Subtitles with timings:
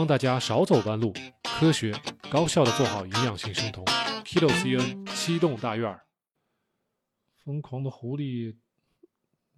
[0.00, 1.12] 帮大家少走弯路，
[1.42, 1.92] 科学
[2.30, 3.84] 高效的做好营养性生酮。
[4.24, 6.06] Kilo CN 七栋大院儿，
[7.44, 8.56] 疯狂的狐狸，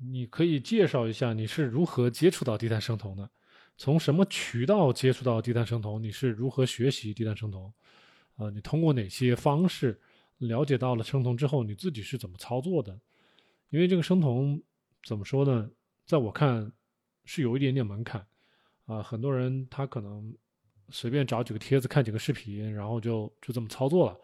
[0.00, 3.30] 你可以介绍一下你是如何接触到低碳生酮的？
[3.76, 6.02] 从什么渠道接触到低碳生酮？
[6.02, 7.72] 你是如何学习低碳生酮？
[8.34, 10.00] 呃，你通过哪些方式
[10.38, 13.00] 了解到了生酮之后，你自己是怎么操作的？
[13.68, 14.60] 因为这个生酮
[15.04, 15.70] 怎么说呢？
[16.04, 16.72] 在我看
[17.24, 18.26] 是有一点点门槛。
[18.86, 20.34] 啊，很多人他可能
[20.90, 24.18] 随便找几个帖子看几个视频，然后就就这么操作了。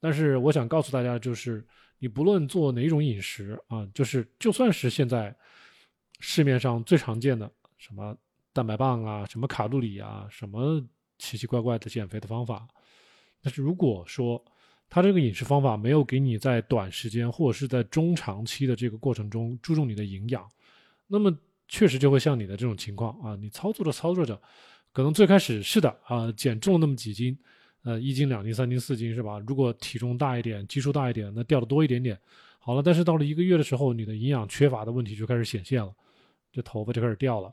[0.00, 1.66] 但是我想告诉大家，就是
[1.98, 5.36] 你不论做哪种饮食啊，就是就算是现在
[6.20, 8.16] 市面上最常见的什么
[8.52, 10.80] 蛋白棒啊、什么卡路里啊、什么
[11.18, 12.66] 奇奇怪怪的减肥的方法，
[13.42, 14.42] 但是如果说
[14.88, 20.48] 他这个饮食方法没有给你在短时间或者是在中长期的这个过程中注重你的营养，
[21.08, 21.36] 那么。
[21.68, 24.40] 确实就会像你的这种情况啊，你操作着操作着，
[24.92, 27.38] 可能最开始是的啊，减重那么几斤，
[27.84, 29.38] 呃，一斤、两斤、三斤、四斤是吧？
[29.46, 32.18] 如果体重大一点，基数大一点，那掉的多一点点，
[32.58, 32.82] 好了。
[32.82, 35.94] 但是到了一个月的时候，你的营养缺乏的问题就开始显现了，
[36.50, 37.50] 这头发就开始掉了，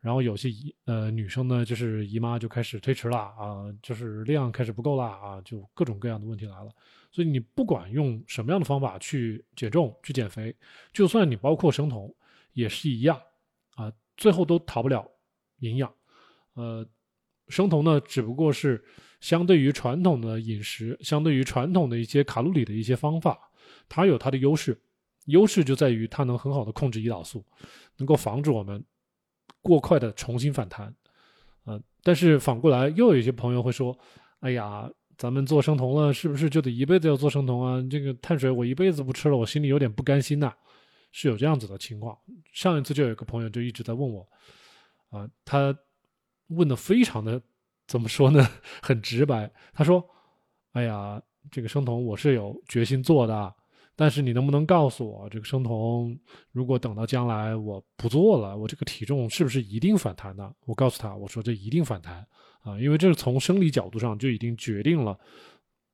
[0.00, 6.70] 然后有些姨呃女生呢，就是姨妈就开始推迟了啊，就是量开始不够了啊，就各种各样的问题来了。
[7.10, 10.54] 所以你不管用什么样的方法去减重、去减肥，
[10.92, 12.14] 就算你包括生酮，
[12.52, 13.20] 也是一样。
[14.16, 15.06] 最后都逃不了
[15.58, 15.92] 营养。
[16.54, 16.86] 呃，
[17.48, 18.82] 生酮呢，只不过是
[19.20, 23.38] 相对于传统的饮食，相对于传统的一些卡路里的一些方法，
[23.88, 24.80] 它有它的优势。
[25.26, 27.44] 优势就在于它能很好的控制胰岛素，
[27.96, 28.82] 能够防止我们
[29.60, 30.94] 过快的重新反弹。
[31.64, 33.98] 呃，但是反过来又有一些朋友会说
[34.38, 37.84] ：“哎呀，咱们做生酮了，是不是就得一辈子要做生酮啊？
[37.90, 40.54] 这个碳水我一辈子不吃了，我心里有点不甘心呐。”
[41.18, 42.14] 是有这样子的情况，
[42.52, 44.28] 上一次就有一个朋友就一直在问我，
[45.08, 45.74] 啊，他
[46.48, 47.40] 问的非常的
[47.86, 48.46] 怎么说呢？
[48.82, 50.06] 很直白，他说
[50.76, 51.18] ：“哎呀，
[51.50, 53.54] 这个生酮我是有决心做的，
[53.94, 56.14] 但是你能不能告诉我，这个生酮
[56.52, 62.16] 如果等到将来我不做了，我这个体重是不是一定反弹呢？”我告诉他，我说这一定反弹
[62.60, 65.18] 啊，因为这是从生理角度上就已经决定了，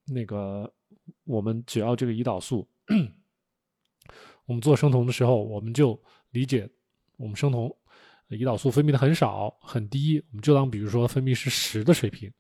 [0.05, 0.69] 那个
[1.23, 2.69] 我们只要这个胰岛素。
[4.47, 5.99] 我们做生酮的时候，我们就
[6.31, 6.69] 理解，
[7.17, 7.75] 我们生酮，
[8.29, 12.31] 胰岛素分泌的很少很低，我们就当比如说分泌是十的水平，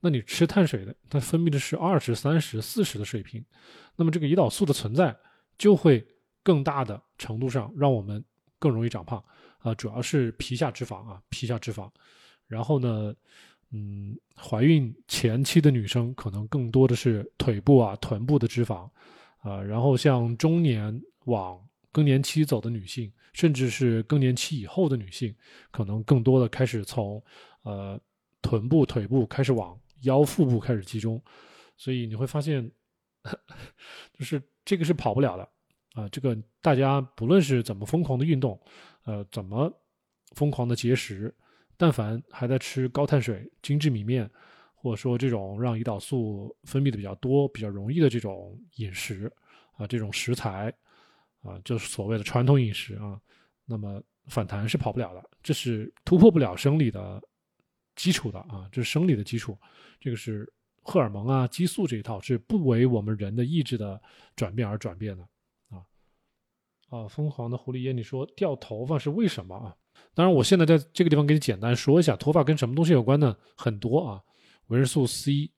[0.00, 3.44] 那你吃碳水的，它分泌的是二十三十四十的水平，
[3.94, 5.14] 那么这个胰岛素的存在
[5.58, 6.02] 就会
[6.42, 8.24] 更大的程度上让我们
[8.58, 9.22] 更容易长胖。
[9.58, 11.90] 啊，主要是皮下脂肪啊，皮下脂肪，
[12.46, 13.14] 然后呢，
[13.72, 18.88] 嗯，怀孕前期的女生可能更多的是腿部啊、臀部的脂肪。
[19.40, 20.98] 啊，然后像中年。
[21.24, 21.60] 往
[21.92, 25.34] 更年期走的女性，甚至是更年期以后的女性，
[25.70, 27.22] 可能更多的开始从
[27.62, 28.00] 呃
[28.42, 31.22] 臀部、腿部开始往腰腹部开始集中，
[31.76, 32.70] 所以你会发现，
[34.14, 35.48] 就是这个是跑不了的
[35.94, 36.08] 啊！
[36.08, 38.58] 这个大家不论是怎么疯狂的运动，
[39.04, 39.70] 呃，怎么
[40.36, 41.34] 疯狂的节食，
[41.76, 44.30] 但凡还在吃高碳水、精致米面，
[44.74, 49.30] 或者说这种让胰岛素分泌的比较多、比较容易的这种饮食
[49.76, 50.72] 啊，这种食材。
[51.42, 53.20] 啊，就是所谓的传统饮食啊，
[53.64, 57.22] 那么反弹是跑不了的，这是突破不了生理的
[57.96, 59.58] 基础的啊，这是生理的基础，
[59.98, 60.50] 这个是
[60.82, 64.00] 荷尔蒙啊、激素这一套是不为我们人的意志的
[64.36, 65.22] 转变而转变的
[65.70, 65.82] 啊
[66.88, 67.08] 啊！
[67.08, 69.74] 疯狂的狐狸爷，你说掉头发是为什么啊？
[70.14, 73.36] 当然，我现在在这个地方给你简单说一下，脱发跟什么东西有关呢？
[73.56, 74.22] 很多啊，
[74.66, 75.50] 维生素 C，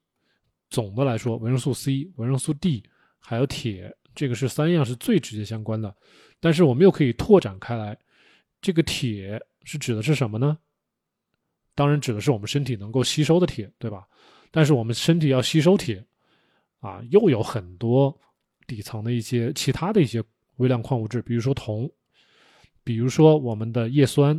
[0.68, 2.84] 总的来说，维生素 C、维生素 D
[3.18, 3.96] 还有铁。
[4.14, 5.94] 这个是三样是最直接相关的，
[6.40, 7.98] 但是我们又可以拓展开来，
[8.60, 10.58] 这个铁是指的是什么呢？
[11.74, 14.06] 当然指的是我们身体能够吸收的铁，对吧？
[14.50, 16.04] 但是我们身体要吸收铁，
[16.80, 18.14] 啊，又有很多
[18.66, 20.22] 底层的一些其他的一些
[20.56, 21.90] 微量矿物质，比如说铜，
[22.84, 24.38] 比如说我们的叶酸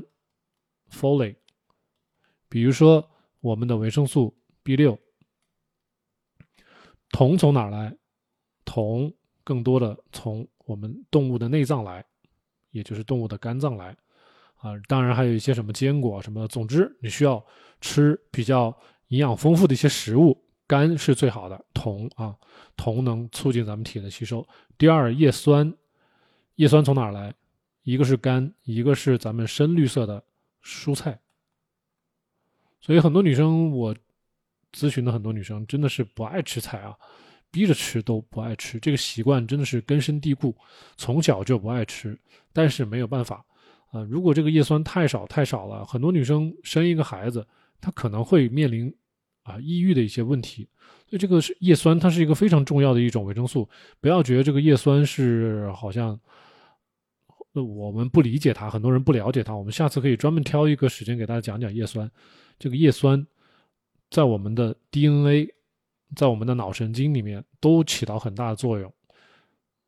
[0.92, 1.36] （folate），
[2.48, 5.00] 比如说我们的维生素 B 六。
[7.10, 7.96] 铜从哪来？
[8.66, 9.12] 铜。
[9.44, 12.04] 更多的从我们动物的内脏来，
[12.72, 13.96] 也就是动物的肝脏来，
[14.56, 17.46] 啊，当然还有一些什么坚果什么，总之你需要
[17.82, 18.76] 吃比较
[19.10, 21.66] 营养丰富的一些食物，肝是最好的。
[21.74, 22.36] 铜啊，
[22.78, 24.48] 铜能促进咱们铁的吸收。
[24.78, 25.74] 第二，叶酸，
[26.56, 27.34] 叶酸从哪来？
[27.84, 30.24] 一个是肝，一个是咱们深绿色的
[30.64, 31.20] 蔬菜。
[32.80, 33.94] 所以很多女生，我
[34.72, 36.98] 咨询的很多女生真的是不爱吃菜啊。
[37.54, 40.56] 逼着吃都不爱吃，这个习惯真的是根深蒂固，
[40.98, 42.18] 从小就不爱吃。
[42.52, 43.46] 但是没有办法，
[43.92, 47.46] 啊，如果这个叶酸太少太少了，很多女生生一个孩子，
[47.80, 48.92] 她可能会面临
[49.44, 50.68] 啊抑郁的一些问题。
[51.08, 53.70] 所以这个是叶酸，它是一个非常重要的一种维生素。
[54.02, 56.20] 不要觉得这个叶酸是好像
[57.54, 59.56] 我们不理解它，很多人不了解它。
[59.56, 62.10] 我们下次可以专门挑一个时间给大家讲讲叶酸。
[62.58, 63.24] 这个叶酸
[64.10, 65.54] 在我们的 DNA，
[66.16, 68.94] 在我们的脑神经里面都起到很大的作用。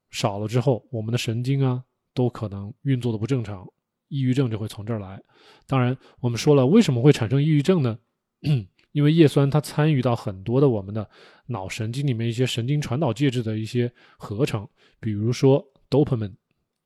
[0.10, 1.83] 少了之后，我们的神经啊
[2.13, 3.68] 都可能运作的不正常，
[4.07, 5.22] 抑郁症就会从这儿来。
[5.68, 8.00] 当然，我们说了，为什么会产生抑郁症呢？
[8.94, 11.10] 因为叶酸它参与到很多的我们的
[11.48, 14.66] 脑神经里面一些神经传导介质的一些合成，
[15.01, 16.33] 比如说 dopamine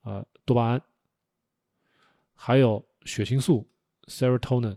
[0.02, 0.82] 啊多巴胺，
[2.34, 3.70] 还有血清素
[4.08, 4.76] serotonin，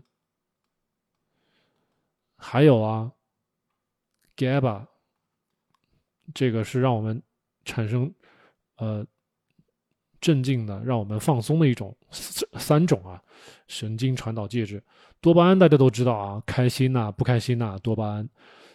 [2.35, 3.11] 还有啊
[4.37, 4.85] GABA，
[6.33, 7.21] 这个是让我们
[7.65, 8.13] 产生
[8.77, 9.05] 呃
[10.21, 11.95] 镇静的、让我们放松的一种
[12.57, 13.21] 三种啊
[13.67, 14.81] 神经传导介质。
[15.21, 18.27] 多巴胺大家都知道啊，开心呐，不开心呐，多巴胺。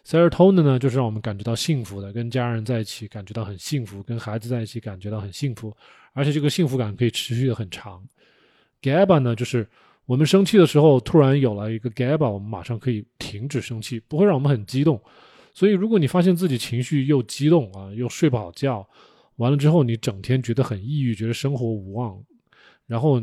[0.05, 5.77] serotonin 呢，就是让我们感觉到幸福的，跟家人在一起感觉到很幸福，跟孩子在一起感觉到很幸福，
[6.15, 8.03] 而且这个幸福感可以持续的很长。
[8.81, 9.69] GABA 呢，就是
[10.07, 14.99] 我们生气的时候突然有了一个 GABA，我们马上可以停止生气，不会让我们很激动。
[15.59, 18.89] 所以如果你发现自己情绪又激动啊，又睡不好觉，
[19.37, 22.23] 完了之后你整天觉得很抑郁，觉得生活无望，
[22.87, 23.21] 然后。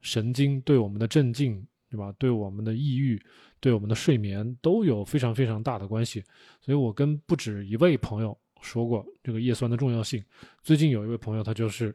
[0.00, 2.12] 神经、对我们的镇静，对吧？
[2.18, 3.20] 对我们的抑郁、
[3.60, 6.22] 对我们的睡眠都有非常非常大的关系。
[6.60, 8.36] 所以我跟不止一位朋友。
[8.62, 10.24] 说过这个叶酸的重要性。
[10.62, 11.94] 最近有一位朋友，他就是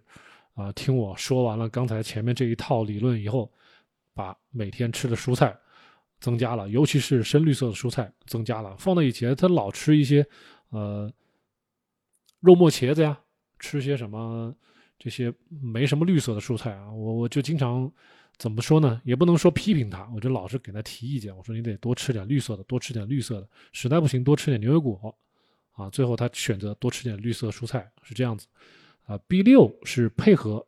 [0.53, 3.51] 啊，听我说完了刚才前面这一套理论以后，
[4.13, 5.57] 把每天吃的蔬菜
[6.19, 8.77] 增加了，尤其是深绿色的蔬菜增加了。
[8.77, 10.25] 放到以前，他老吃一些
[10.69, 11.11] 呃
[12.39, 13.19] 肉末茄子呀，
[13.59, 14.55] 吃些什么
[14.97, 16.89] 这些没什么绿色的蔬菜啊。
[16.93, 17.91] 我我就经常
[18.37, 19.01] 怎么说呢？
[19.03, 21.35] 也不能说批评他，我就老是给他提意见。
[21.35, 25.15] 我说你得多吃点绿色的，多吃点绿色的，实在不行多吃点牛油果。
[25.73, 28.45] 啊，最后他选择多吃点绿色蔬菜，是这样子。
[29.05, 30.65] 啊，B 六是配合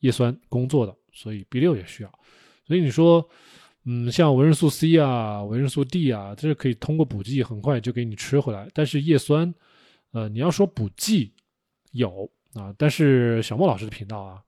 [0.00, 2.18] 叶酸工作的，所以 B 六也需要。
[2.66, 3.28] 所以你说，
[3.84, 8.68] 嗯，像维生素 C 啊、维生素 D 啊，这是可以通过补剂很快就给你吃回来。
[8.72, 9.54] 但是叶酸，
[10.12, 11.34] 呃，你要说补剂
[11.92, 14.42] 有啊，但是小莫老师的频道啊，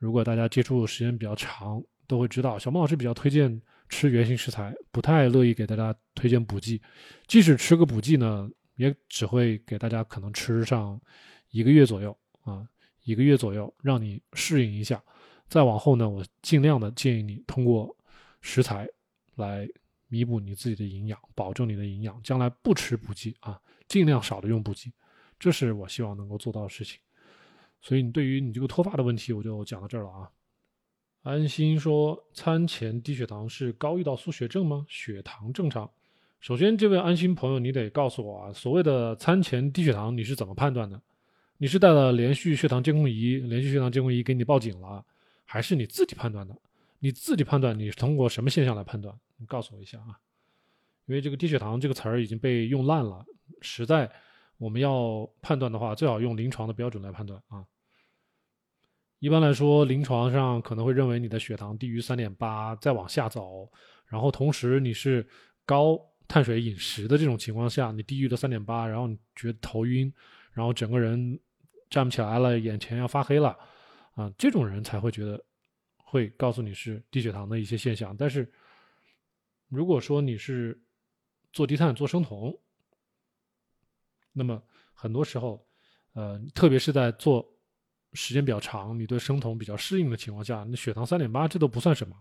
[0.00, 6.82] 如果大家接触时间比较长，都会知道小孟老师比较推荐吃原型食材，不太乐意给大家推荐补剂。
[7.28, 8.50] 即使吃个补剂呢。
[8.76, 10.98] 也只会给大家可能吃上
[11.50, 12.66] 一个月左右啊，
[13.02, 15.04] 一个月左右让你适应一下，
[15.48, 17.94] 再往后呢，我尽量的建议你通过
[18.40, 18.88] 食材
[19.34, 19.68] 来
[20.08, 24.90] 弥补你自己的营养，保证你的营养，将来不吃补剂啊，尽量少的用补剂，
[25.38, 26.98] 这是我希望能够做到的事情。
[27.80, 30.30] 所以你对于你这个脱发的问题，我就讲到这儿了啊。
[31.22, 34.86] 安心说，餐前低血糖是高胰岛素血症吗？
[34.88, 35.90] 血糖正常。
[36.40, 41.00] 首先，这位安心朋友，你得告诉我啊，所谓的餐前低血糖你是怎么判断的？
[41.58, 45.04] 你是带了连续血糖监控仪，连续血糖监控仪给你报警了，
[45.44, 46.56] 还是你自己判断的？
[46.98, 49.14] 你自己判断，你是通过什么现象来判断？
[49.36, 50.18] 你告诉我一下啊，
[51.04, 53.22] 因为这个低血糖这个词儿已经被用烂了，
[53.60, 54.10] 实在
[54.60, 57.64] 我们要判断的话，最好用临床的标准来判断啊。
[59.18, 63.68] 一般来说，临床上可能会认为你的血糖低于三点八，再往下走，
[64.06, 65.26] 然后同时你是
[65.66, 65.98] 高。
[66.32, 70.14] 碳水饮食的这种情况下，你低于了三点八，然后你觉得头晕，
[70.52, 71.36] 然后整个人
[71.88, 73.58] 站不起来了，眼前要发黑了，
[74.14, 75.44] 啊，这种人才会觉得
[75.96, 78.16] 会告诉你是低血糖的一些现象。
[78.16, 78.48] 但是
[79.68, 80.80] 如果说你是
[81.52, 82.56] 做低碳、做生酮，
[84.32, 85.66] 那么很多时候，
[86.12, 87.46] 呃，特别是在做
[88.12, 92.16] 时间比较长、你对生酮比较适应的情况下，那血糖三点八这都不算什么，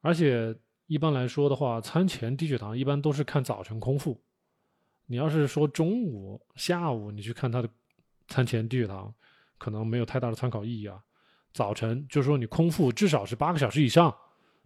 [0.00, 0.56] 而且。
[0.86, 4.22] 一般来说的话，餐前低血糖一般都是看早晨空腹。
[5.06, 7.68] 你要是说中午、下午你去看他的
[8.28, 9.12] 餐前低血糖，
[9.56, 11.02] 可能没有太大的参考意义啊。
[11.54, 14.14] 早晨，就是说你空腹至少是八个小时以上，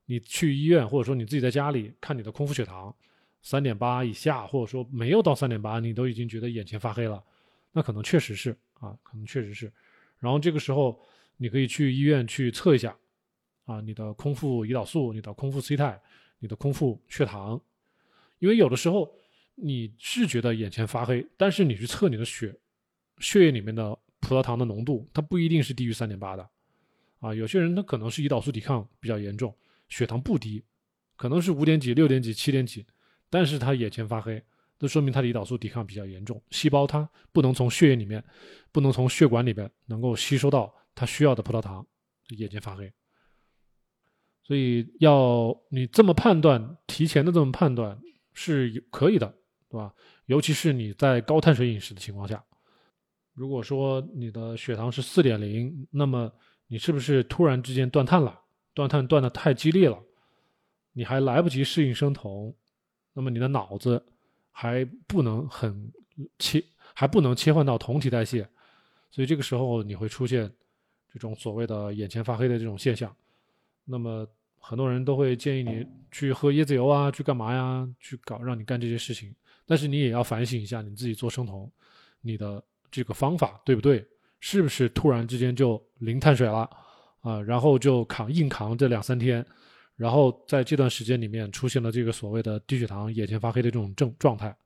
[0.06, 2.92] 你去医院或者说你自己在家里看你的空腹血糖
[3.42, 7.23] 三点八以下，或者说没有到三点八，你都已经觉得眼前发黑了，
[7.73, 9.73] 那可能确实是啊，可能确实是。
[10.18, 11.00] 然后这个时候
[11.37, 12.97] 你可以去医院去测一下
[13.64, 16.00] 啊，你的空腹胰岛素、你的空腹 C 肽、
[16.38, 17.61] 你的空腹血糖，
[18.38, 19.11] 因为有的时候
[19.54, 22.54] 你是觉得眼前发黑，但是你去测你的血
[23.18, 26.49] 血液里面的葡萄糖的浓度，它不一定是低于三点八的。
[27.21, 29.52] 啊，有些人他可能是胰岛素抵抗比较严重，
[29.88, 30.62] 血糖不低，
[31.16, 32.87] 可能是五点几、六点几、七点几，
[33.30, 34.42] 但是他眼前发黑，
[34.78, 38.23] 这说明他的胰岛素抵抗比较严重，细胞它不能从血液里面，
[38.73, 41.87] 不能从血管里边能够吸收到它需要的葡萄糖，
[42.28, 42.92] 眼前发黑。
[44.42, 48.00] 所以要你这么判断，提前的这么判断
[48.32, 49.26] 是可以的，
[49.68, 49.92] 对吧？
[50.26, 52.42] 尤其是你在高碳水饮食的情况下，
[53.35, 56.32] 如果说你的血糖是四点零，那么
[56.66, 58.40] 你是不是突然之间断碳了？
[58.75, 59.99] 断碳断的太激烈了，
[60.92, 62.54] 你还来不及适应生酮，
[63.18, 64.00] 那么你的脑子
[64.52, 65.92] 还不能很
[66.38, 66.62] 切，
[66.94, 68.48] 还不能切换到酮体代谢，
[69.10, 70.48] 所以这个时候你会出现
[71.12, 73.12] 这种所谓的眼前发黑的这种现象。
[73.84, 74.25] 那么
[74.60, 77.88] 很多人都会建议你去喝椰子油啊，去干嘛呀？
[77.98, 79.34] 去搞让你干这些事情，
[79.66, 81.68] 但是你也要反省一下你自己做生酮，
[82.20, 84.06] 你的这个方法对不对？
[84.38, 86.70] 是不是突然之间就零碳水了
[87.22, 87.42] 啊？
[87.42, 89.44] 然后就扛硬扛这两三天，
[89.99, 94.57] 然后在这段时间里面出现了这个所谓的低血糖、眼前发黑的这种症状态。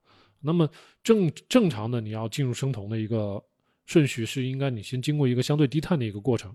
[0.43, 0.69] 那么
[1.03, 3.43] 正正常的你要进入生酮的一个
[3.87, 6.55] 顺序是，应该你先经过一个相对低碳的一个过程，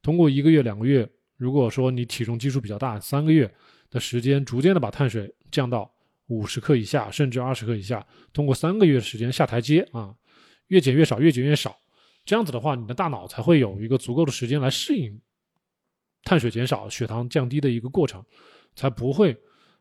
[0.00, 3.52] 通过一个月、两个月，如果说你体重基数比较大，三个月
[3.90, 5.92] 的时间，逐渐的把碳水降到
[6.28, 10.14] 五十克以下，甚至二十克以下，通过三个月的时间下台阶啊，
[10.68, 11.76] 越减越少，越减越少。
[12.24, 15.20] 这样子的话，你的大脑才会有一个足够的时间来适应
[16.24, 18.24] 碳水减少、血糖降低的一个过程，
[18.74, 19.36] 才不会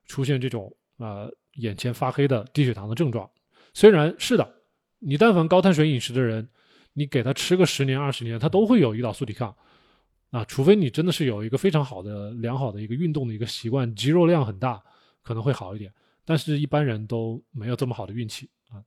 [0.06, 3.30] 出现这种呃眼前发黑的低血糖的症状。
[3.74, 4.56] 虽然是的，
[5.00, 6.48] 你但凡高碳水饮食的人，
[6.94, 9.56] 你给他吃个十年二十年，他都会有胰岛素抵抗
[10.32, 14.84] 啊，除非你真的是有一个非常好的良好的一个运动的一个习惯，肌肉量很大，
[15.22, 15.94] 可能会好一点。
[16.26, 18.84] 但是一般人都没有这么好的运气啊。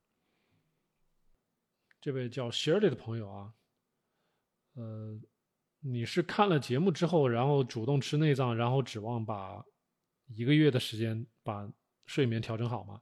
[2.00, 3.52] 这位叫 Shirley 的朋友啊，
[4.74, 5.18] 呃，
[5.88, 9.64] 你是看了节目之后，然后主动吃内脏，然后指望把
[10.26, 11.70] 一个月的时间把
[12.06, 13.00] 睡眠调整好吗？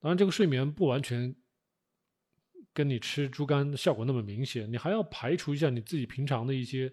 [0.00, 1.36] 当然，这个睡眠不完全
[2.72, 6.90] 跟你吃猪肝效果那么明显，你还要排除一下你自己平常的一些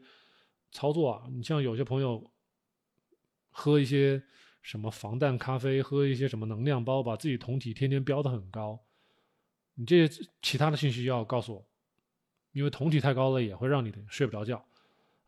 [0.72, 1.30] 操作啊。
[1.32, 2.34] 你像有些朋友
[3.50, 4.22] 喝一些
[4.62, 8.86] 什么防弹咖啡，喝一些什么能量包，把自己酮体天天标的很高。
[9.75, 11.66] 你这些其他的信息要告诉我，
[12.53, 14.63] 因为酮体太高了也会让你睡不着觉，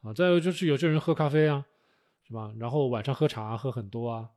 [0.02, 1.66] 啊，再有就是有些人喝咖啡啊，
[2.26, 2.54] 是吧？
[2.58, 4.30] 然后晚上喝茶喝很多啊，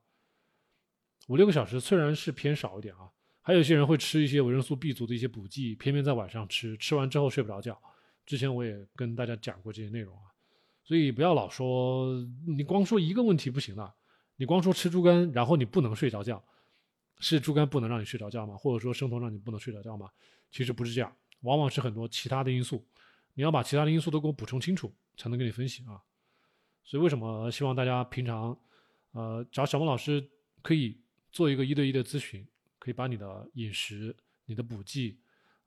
[1.28, 3.08] 五六个小时虽然是偏少一点啊，
[3.42, 7.80] 还有些人会吃一些维生素 B 族的一些补剂，偏偏在晚上吃，吃完之后睡不着觉。
[8.26, 10.32] 之前我也跟大家讲过这些内容啊，
[10.84, 13.94] 所以不要老说你光说一个问题不行的，
[14.36, 16.42] 你光说吃猪肝，然后你不能睡着觉。
[17.20, 18.56] 是猪肝不能让你睡着觉吗？
[18.56, 20.08] 或者说生酮让你不能睡着觉吗？
[20.52, 22.86] 其实不是这样，往往是很多其他的因素。
[23.34, 26.00] 你要把其他的因素都给我补充清楚，才能给你分析啊。
[26.84, 28.58] 所以为什么希望大家平常，
[29.12, 30.26] 呃，找小孟老师
[30.62, 30.98] 可以
[31.30, 32.46] 做一个一对一的咨询，
[32.78, 34.16] 可以把你的饮食、
[34.46, 35.18] 你的补剂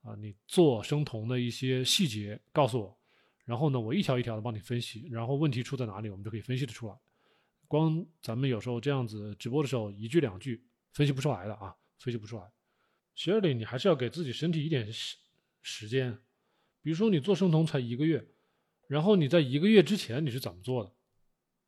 [0.02, 2.98] 啊，你做生酮的一些细节告诉我，
[3.46, 6.96] 然后呢，我一条一条的帮你分析，然后问题出在哪里，我们就可以分析得出来。
[7.68, 10.66] 光咱们有时候这样子直播的时候，一句两句。
[10.94, 12.44] 分析不出来的啊，分析不出来。
[13.16, 14.92] 十二点，你还是要给自己身体一点
[15.62, 16.18] 时间。
[16.82, 18.28] 比如说，你做生酮才一个月，
[18.88, 20.92] 然后你在一个月之前你是怎么做的？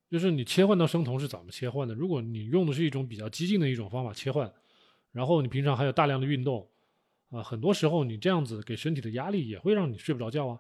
[0.10, 1.96] 就是你切换到生酮是怎么切换的？
[1.96, 4.54] 如果你用的是一种比较激进的一种方法切换，
[5.12, 6.70] 然后你平常还有大量的运动
[7.30, 10.60] 啊，很多时候你这样子给身体的压力也会让你睡不着觉啊，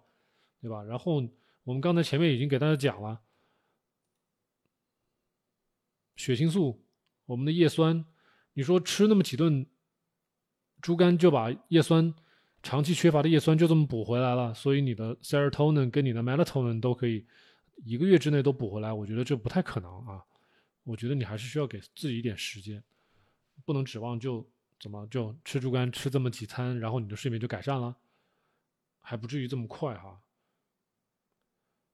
[0.62, 0.84] 对吧？
[0.84, 1.24] 然后
[1.64, 3.22] 我们刚才前面已经给大家讲了，
[6.16, 6.84] 血清素，
[7.26, 8.06] 我们的叶酸。
[8.54, 9.66] 你说吃那么几顿
[10.82, 12.14] 猪肝就把叶酸
[12.64, 17.24] 长期缺乏的叶酸就这么补回来了，所以你的 serotonin 跟你的 melatonin 都可以
[17.86, 20.24] 一个月之内都补回来，我觉得这不太可能啊。
[20.84, 22.84] 我觉得你还是需要给自己一点时间，
[23.64, 27.96] 不能指望就怎么就吃猪肝吃这么几餐，然后你的睡眠就改善了，
[29.02, 30.20] 还不至于这么快哈。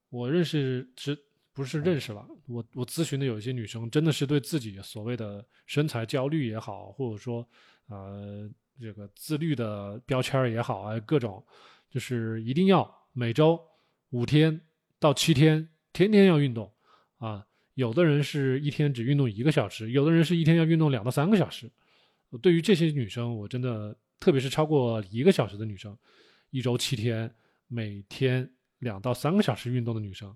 [0.10, 1.18] 我认识只。
[1.52, 7.46] 不是认识了，我我咨询的有一些女生，真的是对自己所谓的身材焦虑也好，或者说
[7.88, 8.50] 呃
[8.80, 11.44] 这个自律的标签也好啊，各种
[11.90, 13.60] 就是一定要每周
[14.10, 14.62] 五天
[15.00, 16.72] 到七天，天天要运动
[17.18, 17.46] 啊。
[17.76, 21.72] 有的人是一天只运动一个小时，有的人是一天要运动两到三个小时。
[22.42, 25.98] 对于这些女生，我真的，特别是超过一个小时的女生，
[26.50, 27.34] 一周七天，
[27.68, 30.36] 每天两到三个小时运动的女生，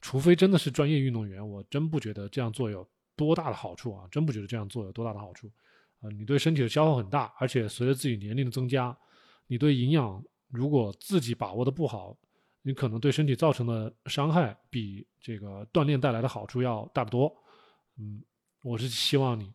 [0.00, 4.08] 除非真的是专业运动员，我真不觉得这样做有多大的好处啊！
[4.10, 5.50] 真不觉得这样做有多大的好处
[6.04, 6.12] 啊！
[6.12, 8.96] 你对身体的消耗很大，而且随着自己年龄的增加，
[9.46, 12.16] 你对营养如果自己把握的不好。
[12.66, 17.30] 你可能对身体造成的伤害比这个锻炼带来的好处要大得多。
[17.98, 18.22] 嗯，
[18.62, 19.52] 我是希望你，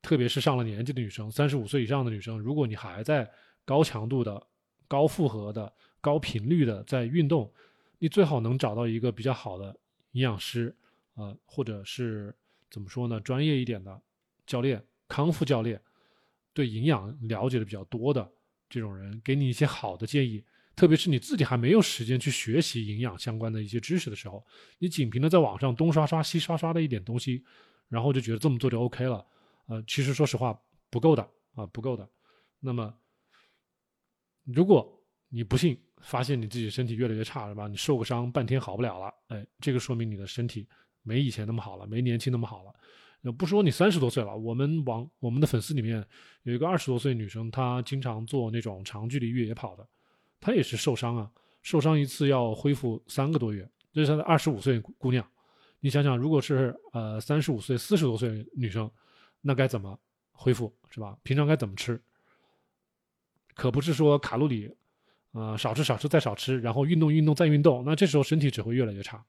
[0.00, 3.28] 特别是上了年纪的女生，三十五岁以上的女生，如果你还在
[3.64, 4.40] 高强度的、
[4.86, 7.52] 高负荷的、高频率的在运动，
[7.98, 9.76] 你最好能找到一个比较好的
[10.12, 10.72] 营养师，
[11.14, 12.32] 呃，或者是
[12.70, 14.00] 怎么说呢，专业一点的
[14.46, 15.78] 教练、康复教练，
[16.54, 18.32] 对营养了解的比较多的
[18.68, 20.42] 这种人，给你一些好的建议。
[20.76, 24.42] 特别是你自己还没有时间去学习营养相关的一些知识的时候，
[24.78, 27.44] 你仅凭着在网上东刷刷西刷刷的一点东西，
[27.88, 29.26] 然后就觉得这么做就 OK 了，
[29.66, 31.22] 呃，其实说实话不够的
[31.54, 32.08] 啊，不够的。
[32.60, 32.94] 那么，
[34.44, 37.68] 如果你不幸发现你自己身体越来越差，是吧？
[37.68, 40.66] 你受个伤半天好不了了，哎，这个说明你的身体
[41.02, 42.72] 没以前那么好了，没年轻那么好了。
[43.36, 46.02] 不说你三十多岁了，我们网我们的粉丝里面
[46.44, 49.86] 有一个二十多岁女生，她经常做那种长距离越野跑的。
[50.40, 53.68] 她也是受伤啊，受伤一次要恢复三个多月。
[53.92, 55.26] 这是她的二十五岁姑娘，
[55.80, 58.90] 你想想，如果是呃三十五岁、四十多岁女生，
[59.42, 59.98] 那该怎么
[60.32, 61.18] 恢复是吧？
[61.22, 62.00] 平常该怎么吃？
[63.54, 64.74] 可不是说卡路里，
[65.32, 69.22] 啊少吃少吃再少吃，然后运动运动再运动，那这时候身体只会越来越差。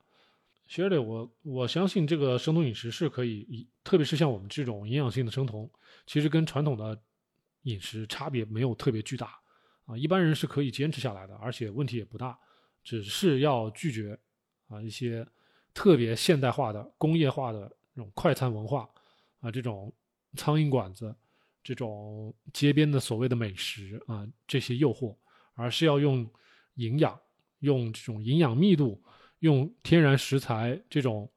[0.71, 5.69] S h i r l y 我我相信这个生酮饮食是可以，特别是像我们这种营养性的生酮，
[6.07, 6.97] 其实跟传统的
[7.63, 9.37] 饮食差别没有特别巨大。
[9.85, 12.39] 啊，一般人是可以坚持下来的，而且问题也不大，
[12.85, 14.17] 只是要拒绝
[14.69, 15.27] 啊一些
[15.73, 18.89] 特别现代化的、工业化的这种快餐文化
[19.41, 19.93] 啊，这种
[20.37, 21.13] 苍蝇馆子、
[21.61, 25.13] 这种街边的所谓的美食啊这些诱惑，
[25.53, 26.25] 而是要用
[26.75, 27.19] 营养、
[27.59, 29.03] 用这种营养密度、
[29.41, 31.31] 用天然食材这种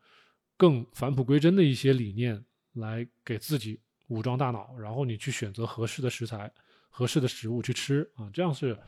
[0.56, 6.50] 更返璞归真的一些理念来给自己武装大脑，然后你去选择合适的食材。
[6.96, 8.78] 合适的食物去吃啊，这样是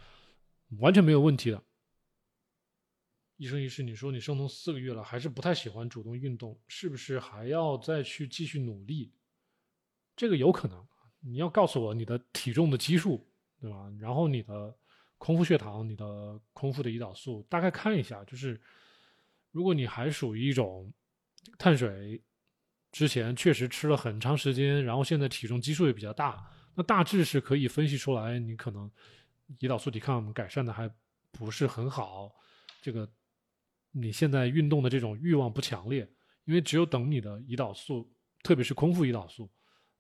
[0.79, 1.61] 完全没有问题的。
[3.37, 9.13] 医生医师，你说你生酮四个月了，还是不太喜欢主动运动，是不是还要再去继续努力？
[10.15, 10.87] 这个有可能，
[11.19, 13.27] 你要告诉我你的体重的基数，
[13.61, 13.93] 对吧？
[13.99, 14.73] 然后你的
[15.19, 18.23] 空腹血糖、你的空腹的胰岛素，大概看一下。
[18.23, 18.61] 就是
[19.57, 20.92] 如果你还属于一种
[21.57, 22.23] 碳水，
[22.92, 26.47] 之前确实吃了很长时间，然后现在体重基数也比较大。
[26.75, 28.90] 那大致是可以分析出来，你可能
[29.59, 30.87] 胰岛素抵抗改善的还
[31.33, 32.31] 不是很好，
[32.83, 33.11] 这个
[33.92, 36.07] 你现在运动的这种欲望不强烈，
[36.45, 39.51] 因为只有等你的胰岛素，特别是空腹胰岛素，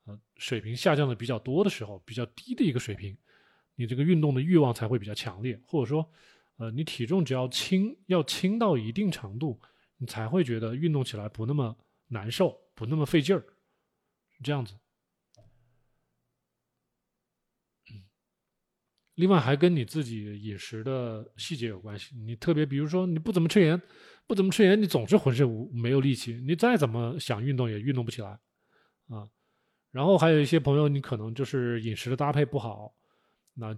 [0.04, 3.16] 呃，水平下降的比较多的时候，比较低的一个水平，
[3.74, 6.06] 你这个运动的欲望才会比较强烈，或者说，
[6.56, 9.60] 呃，你体重只要轻，要轻到一定程度，
[9.98, 11.76] 你才会觉得运动起来不那么
[12.08, 13.40] 难受，不那么费劲儿，
[14.30, 14.74] 是这样子。
[19.16, 22.14] 另外还跟你自己饮食的细节有关系。
[22.16, 23.80] 你特别，比如说你不怎么吃盐，
[24.26, 28.38] 不怎么吃盐，你总是浑身无没有力气，你再怎么想运动也运动不起来，
[29.08, 29.26] 啊。
[29.90, 32.94] 然后还有一些朋友，你可能就是饮食的搭配不好，
[33.54, 33.74] 那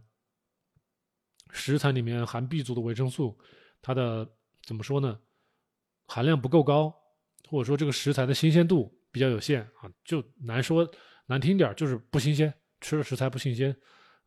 [1.50, 3.38] 食材里面含 B 族的维生素，
[3.82, 4.28] 它的
[4.62, 5.18] 怎么说呢？
[6.06, 6.94] 含量不够高，
[7.48, 10.88] 或者说这个食材的新鲜度比较有限啊，就难说
[11.26, 13.76] 难听点就是不新鲜，吃的食材不新鲜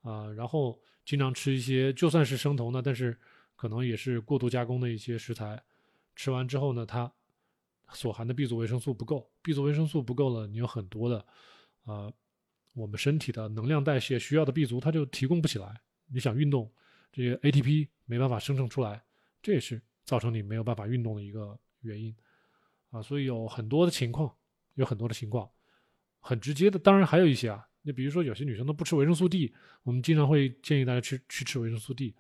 [0.01, 0.79] 啊，然后。
[1.03, 3.19] 经常吃一些就算是生酮的，但是
[3.55, 5.62] 可能也是过度加工的一些食材，
[6.15, 7.12] 吃完之后呢，它
[7.91, 11.25] 所含的 B 族维生素不够，B 族维生素不够了，你有很多的，
[11.86, 12.13] 呃，
[12.73, 15.81] 我们身体的能量代谢需要的 B 族它就提供不起来。
[16.05, 16.71] 你想运动，
[17.12, 19.04] 这些 ATP 没办法生成出来，
[19.41, 22.15] 这也是造成你没有办法运动的一个原因
[22.89, 23.02] 啊。
[23.02, 24.34] 所以有很多的情况，
[24.76, 25.50] 有很多的情况，
[26.19, 27.67] 很直接的，当然还有一些啊。
[27.84, 32.15] 你比如说，有些女生都不吃维生素 D，我们经常会建议大家去去吃维生素 D，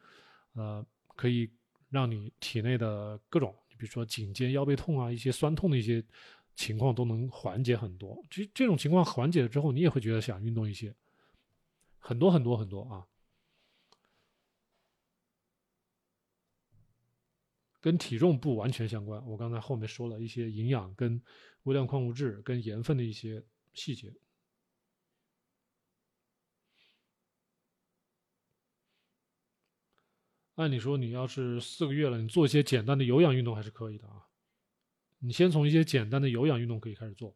[0.53, 0.83] 呃，
[1.15, 1.51] 可以
[1.91, 6.03] 让你体内的各种，比如说颈肩腰背痛啊，一些酸痛的一些
[6.55, 8.19] 情况都能缓解很多。
[8.27, 10.91] 这这种情况缓解了之后，你也会觉得想运动一些，
[11.99, 13.05] 很多很多很多啊，
[17.81, 19.21] 跟体重不完全相关。
[19.27, 21.21] 我刚才后面说了一些营养跟
[21.63, 24.13] 微量矿物质跟盐分的一些细节。
[30.55, 34.27] 按理说你要是四个月了，你做一些简单的有氧运动还是可以的啊。
[35.17, 37.35] 你先从一些简单的有氧运动可以开始做。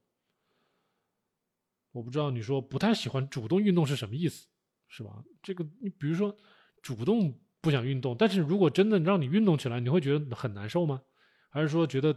[1.92, 4.48] 我不知道你说不太喜欢主动运动是什么意思，
[4.90, 5.24] 是吧？
[5.42, 6.38] 这个你比如说
[6.82, 11.02] 主动不想运动，但是如果真的让你运动起来，你会觉得很难受吗？
[11.50, 12.16] 还是说觉得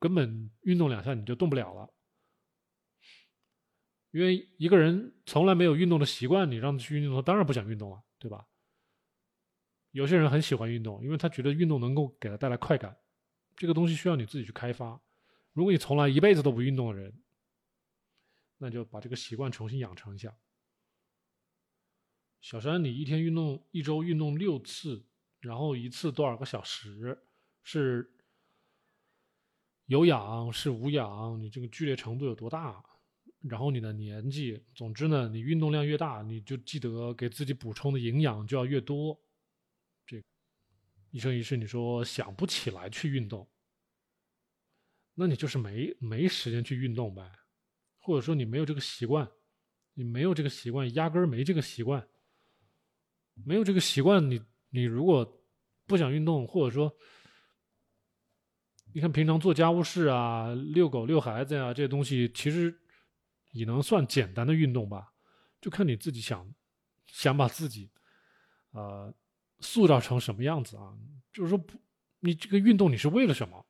[0.00, 1.88] 根本运动两下你就动不了了？
[4.10, 8.44] 因为一个人从来没有运动的习惯，你让他去运动，他当然不想运动了，对吧？
[9.92, 12.96] 有些人很喜欢运动，因为他觉得运动能够给他带来快感，
[13.56, 15.00] 这个东西需要你自己去开发。
[15.52, 17.14] 如果你从来一辈子都不运动的人，
[18.58, 20.36] 那就把这个习惯重新养成一下。
[22.40, 25.04] 小山，你一天运动一周运动六次，
[25.40, 27.18] 然后一次多少个小时？
[27.62, 28.10] 是
[29.86, 31.40] 有氧是无氧？
[31.40, 32.82] 你这个剧烈程度有多大？
[33.40, 39.18] 然后你的年纪，总之呢，你运动量越大，你就记得给自己补充的营养就要越多。
[40.06, 40.24] 这个
[41.10, 43.48] 一生一世，你说想不起来去运动，
[45.14, 47.30] 那你就是没没时间去运动呗，
[47.98, 49.30] 或者说你没有这个习惯，
[49.94, 52.06] 你没有这个习惯，压根儿没这个习惯，
[53.44, 55.40] 没有这个习惯，你你如果
[55.86, 56.92] 不想运动，或者说，
[58.92, 62.76] 你看平常做家务事啊、遛狗、遛孩子呀这些东西，其实。
[63.52, 65.12] 也能算简单的运动吧，
[65.60, 66.48] 就看你自己想
[67.08, 67.90] 想把自己，
[68.70, 69.12] 呃，
[69.58, 70.96] 塑造成什么样子啊？
[71.32, 71.76] 就是说，不，
[72.20, 73.66] 你这个运动你是为了什么？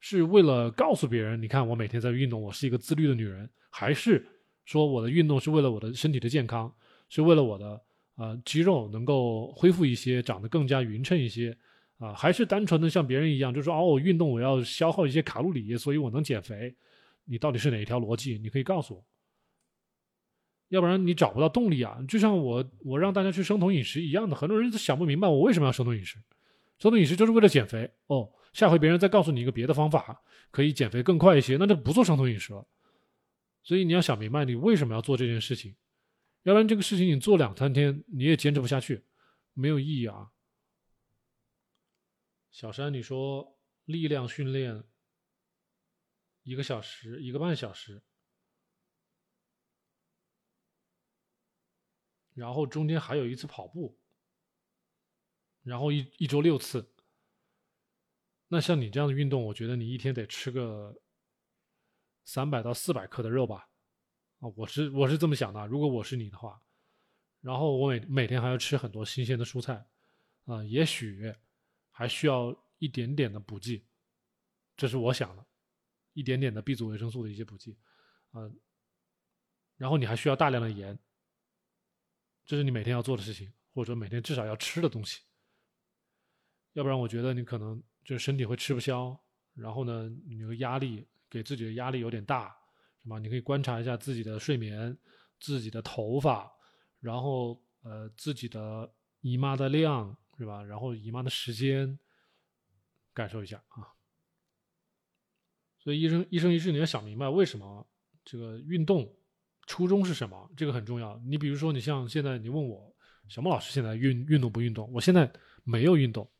[0.00, 4.26] 是为了告诉别人，你看我每天在运动，我是一个自律的女人，还是
[4.64, 6.74] 说我的运动是为了我的身体的健康，
[7.08, 7.80] 是为了我的
[8.18, 11.56] 呃肌肉能够恢复一些，长得更加匀称一些
[11.96, 12.12] 啊？
[12.12, 16.74] 还是单纯的像别人一样，就是说哦，我运动我要消耗一些卡路里，所以我能减肥？
[17.24, 18.36] 你到底是哪一条逻辑？
[18.38, 19.04] 你可以告诉我，
[20.68, 21.98] 要不然你找不到动力啊！
[22.08, 26.18] 就像我我让大家去生酮饮食一样的，很多人都想不明白我为什么要生酮饮食。
[26.78, 28.30] 生酮饮食就是为了减肥哦。
[28.54, 32.66] 下回别人再告诉你一个别的方法可以减肥更快一些，那就不做生酮饮食了。
[33.62, 35.74] 所以你要想明白你为什么要做这件事情，
[36.48, 39.04] 要不然这个事情你做两三天你也坚持不下去，
[39.52, 40.32] 没有意义啊。
[42.50, 44.82] 小山，你说力量训练。
[46.44, 48.02] 一个小时，一个半小时，
[52.32, 54.00] 然后中间还有一次跑步，
[55.62, 56.94] 然后一一周六次。
[58.46, 61.02] 那像你这样的运动，我觉得你一天得吃个
[62.24, 63.68] 三百到四百克的肉吧？
[64.38, 65.66] 啊，我是我是这么想的。
[65.66, 66.62] 如果我是你的话，
[67.40, 69.86] 然后我每每天还要吃很多新鲜的蔬菜，
[70.44, 71.34] 啊，也许
[71.90, 73.86] 还需要一点点的补剂，
[74.76, 75.44] 这是我想的。
[76.14, 77.78] 一点点的 B 族维生素的一些补剂，
[78.32, 78.50] 啊，
[79.76, 80.98] 然后你还需要大量的盐，
[82.44, 85.20] 这是你每天要做的事情，或者每天至少要吃的东西，
[86.72, 89.16] 要不然我觉得你可能就身体会吃不消，
[89.54, 92.56] 然后呢，你的压力给自己的压力有点大，
[93.08, 93.18] 是吧？
[93.18, 94.94] 你可以观察一下自己的睡眠、
[95.40, 96.52] 自己的头发，
[97.00, 98.92] 然后呃自己的
[99.22, 100.62] 姨妈的量，是吧？
[100.62, 101.98] 然后姨妈的时间，
[103.14, 103.88] 感受一下啊。
[105.78, 107.88] 所以，一生一生一世，你要想明白为什么
[108.26, 109.10] 这个运动
[109.66, 111.18] 初衷是什么，这个很重要。
[111.24, 112.94] 你比如说，你像现在你问我，
[113.26, 114.92] 小莫老师现在运运动不运动？
[114.92, 115.32] 我现在
[115.64, 116.30] 没有运动。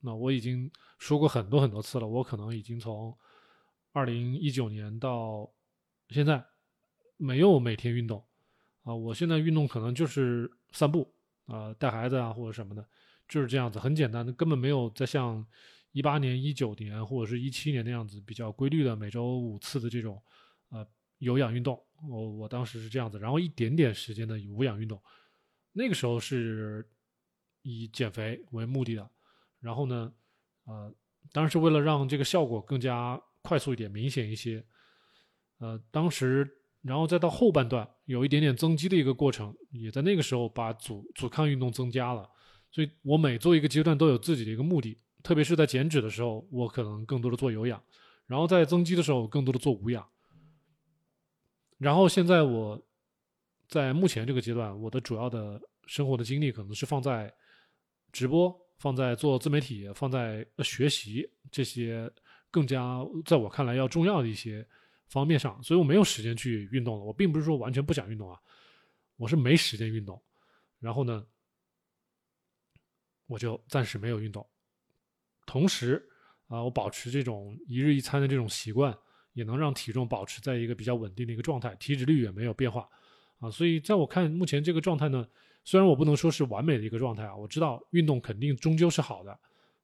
[0.00, 3.14] 那我已经说过很多很多次了，我可能已经从
[3.92, 5.50] 二零一九年到
[6.10, 6.44] 现在
[7.16, 8.24] 没有每天运动
[8.82, 8.94] 啊。
[8.94, 11.14] 我现在运动可能就是散步
[11.46, 12.86] 啊，带孩子啊或者什么的，
[13.28, 15.46] 就是这样子，很简单的，根本没有在像。
[15.92, 20.22] 一八年、一九年或者是一七年那样子比较规律的每周五次的这种，
[20.68, 20.86] 呃，
[21.20, 25.02] 有氧运动，我我当时是这样子，然后一点点时间的无氧运动，
[25.72, 26.86] 那个时候是
[27.62, 29.08] 以减肥为目的的，
[29.58, 30.12] 然后呢，
[30.66, 30.94] 呃，
[31.32, 34.62] 当然是为了让这个效果更加快速一点、明显一些，
[35.58, 36.48] 呃，当时
[36.82, 42.28] 然后再到后半段有一点点增肌的一个过程，也在那个时候把阻阻抗运动增加了，
[42.70, 44.96] 所以我每做一个阶段都有自己的一个目的。
[45.22, 47.80] 特别是在减脂的时候，我可能更多的做有氧；
[48.26, 50.06] 然后在增肌的时候，更多的做无氧。
[51.78, 52.80] 然后现在我
[53.68, 57.34] 在目前这个阶段，我的主要的生活的精力可能是放在
[58.12, 62.08] 直播、放在做自媒体、放在学习这些
[62.50, 64.64] 更加在我看来要重要的一些
[65.08, 67.04] 方面上，所以我没有时间去运动了。
[67.04, 68.38] 我并不是说完全不想运动啊，
[69.16, 70.20] 我是没时间运动。
[70.78, 71.26] 然后呢，
[73.26, 74.46] 我就暂时没有运动。
[75.46, 76.06] 同时，
[76.48, 78.96] 啊，我保持这种一日一餐的这种习惯，
[79.32, 82.88] 也能让体重保持在一个比较稳定的一个状态，体脂率也没有变化，
[83.38, 85.26] 啊，所以在我看目前这个状态呢，
[85.64, 89.38] 虽然我不能说是完美的一个状态啊，我知道运动肯定终究是好的，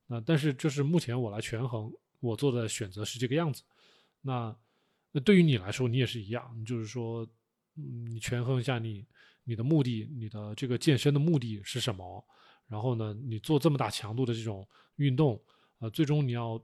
[0.06, 3.62] 那但是就是目前我来权衡，我做的选择是这个样子。
[4.20, 4.54] 那
[5.12, 7.25] 那对于你来说，你也是一样，就是说，
[7.77, 9.07] 嗯，你权衡一下你
[9.44, 12.25] 你的目的，你的这个健身的目的是什么？
[12.68, 15.40] 然后呢，你做这么大强度的这种运动，
[15.79, 16.59] 呃，最终你要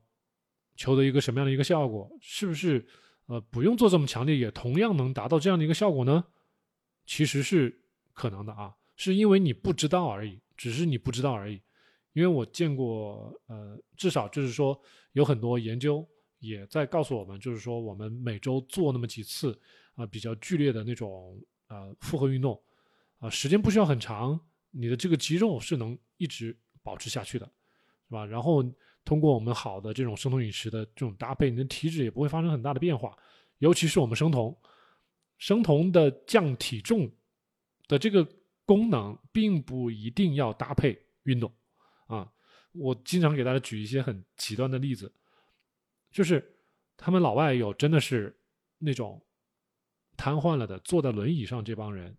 [0.77, 2.11] 求得一个什么样的一个效果？
[2.21, 2.87] 是不是
[3.27, 6.25] 呃不用做这么强烈，也同样能达到这样的一个效果呢？
[7.05, 7.83] 其实是
[8.15, 11.61] 可能的啊，是因为你不知道而已，只是你不知道而已。
[12.15, 14.81] 因为我见过，呃，至少就是说
[15.13, 16.07] 有很多研究
[16.39, 19.59] 也在告诉我们，就是说我们每周做那么几次
[19.95, 22.61] 啊比较剧烈的那种呃复合运动
[23.19, 24.39] 啊，时间不需要很长。
[24.71, 27.47] 你的这个肌肉是能一直保持下去的，
[28.09, 28.25] 是吧？
[28.27, 28.63] 然后
[29.05, 33.17] 通过我们好的这种生酮饮食的这种搭配，你的体脂也不会发生很大的变化。
[33.59, 34.55] 尤其是我们生酮，
[35.39, 37.11] 生酮的降体重
[37.89, 38.27] 的这个
[38.65, 41.51] 功能，并不一定要搭配运动
[42.07, 42.31] 啊。
[42.73, 45.11] 我经常给大家举一些很极端的例子，
[46.19, 46.53] 就是
[46.97, 48.37] 他们老外有真的是
[48.79, 49.25] 那种
[50.17, 52.19] 瘫痪了的，坐在轮椅上这帮人，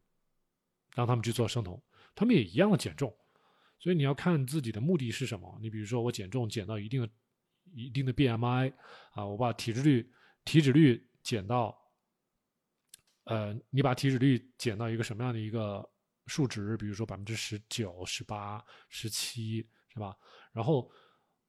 [0.95, 1.83] 让他们去做生酮。
[2.15, 3.13] 他们也一样的减重，
[3.77, 5.59] 所以你要看自己的目的是什么。
[5.61, 7.09] 你比如说，我减重减到一定的、
[7.73, 8.73] 一定的 BMI
[9.11, 10.09] 啊，我把体脂率、
[10.45, 11.77] 体脂率减到，
[13.25, 15.85] 呃，你把体脂率减到一个什么样的一个
[16.27, 16.77] 数值？
[16.77, 20.15] 比如说百分之十九、十八、十七，是吧？
[20.53, 20.89] 然后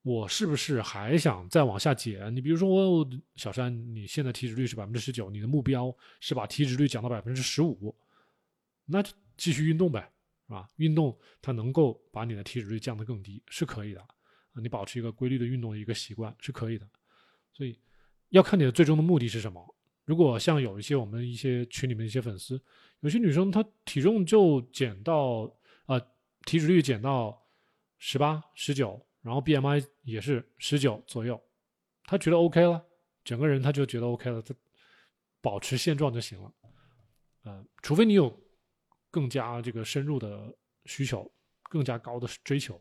[0.03, 2.35] 我是不是还想再往下减？
[2.35, 7.95] 你比如说，我小山，你现在体脂率是百分之十九，你的目标是把体脂率降到百分之十五，
[8.87, 10.11] 那就继续运动呗。
[10.47, 14.05] 啊，运动它能够把你的体脂率降得更低，是可以的。
[14.61, 16.85] 你保持一个规律的运动的一个习惯是可以的。
[17.53, 17.79] 所以
[18.31, 19.65] 要看你的最终的目的是什么。
[20.05, 22.61] 如果像有一些我们一些群里面一些粉丝，
[22.99, 25.49] 有些女生她体重就减到
[25.87, 26.01] 啊，
[26.47, 27.41] 体脂率减到
[27.99, 31.41] 十八、十九，然后 BMI 也是十九左右，
[32.05, 32.85] 他觉得 OK 了，
[33.25, 34.55] 整个人他就觉得 OK 了，他
[35.41, 36.53] 保持现状就行了。
[37.43, 38.39] 呃，除非你有。
[39.13, 41.29] 更加这个深入的需求，
[41.65, 42.81] 更加高的追求，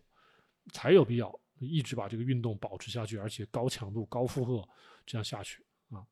[0.72, 4.64] 才有必要一直把这个运动保持下去，而且高强度、高负荷
[5.08, 6.06] 这样下去啊。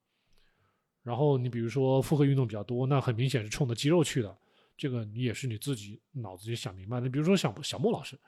[1.03, 4.35] 然后你比如说负荷运动比较多，那很明显是冲着肌肉去的，
[4.75, 7.07] 这个你也是你自己脑子里想明白的。
[7.07, 8.19] 比如说小小莫老师，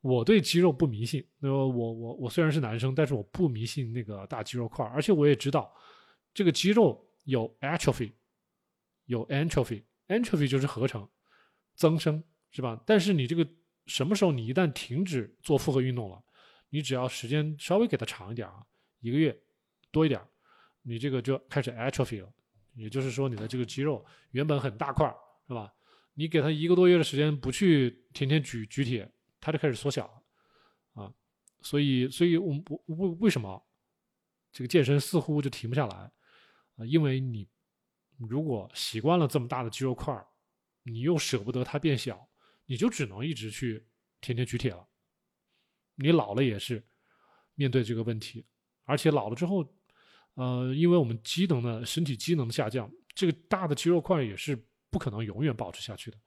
[0.00, 5.72] 我对肌肉不迷信，那么我我我虽然是男生，但是我不迷信那个大肌肉块，而且我也知道
[6.32, 8.12] 这个肌肉有 atrophy，
[9.06, 11.08] 有 atrophy，atrophy 就是合成。
[11.74, 12.82] 增生是吧？
[12.84, 13.48] 但是你这个
[13.86, 16.20] 什么时候你一旦停止做复合运动了，
[16.70, 18.66] 你只要时间稍微给它长一点啊，
[18.98, 19.40] 一个月
[19.92, 20.20] 多一点，
[20.82, 22.28] 你这个就开始 atrophy 了。
[22.74, 25.06] 也就是说，你的这个肌肉原本很大块
[25.46, 25.72] 是吧？
[26.14, 29.08] 你给它一个多月的时间不去天天举举铁，
[29.40, 31.12] 它就开始缩小了啊。
[31.62, 33.66] 所以，所以我我为为什么
[34.52, 35.96] 这个健身似乎就停不下来
[36.76, 36.86] 啊？
[36.86, 37.48] 因为你
[38.18, 40.24] 如果习惯了这么大的肌肉块。
[40.84, 42.26] 你又舍不得它变小，
[42.64, 43.86] 你就只能一直去
[44.22, 44.88] 天天举铁了。
[45.96, 46.82] 你老了也是
[47.56, 48.46] 面对这个问题，
[48.84, 49.62] 而且老了之后，
[50.32, 54.56] 呃，因为我们机能的身体机能下降，这个大的肌肉块也是
[54.88, 56.18] 不可能永远保持下去的。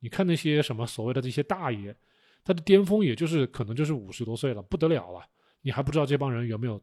[0.00, 1.96] 你看那些什么所谓的这些大爷，
[2.44, 5.28] 他的巅峰也就是可能就是五十多岁了，不得了了。
[5.60, 6.82] 你还不知道这帮人有没有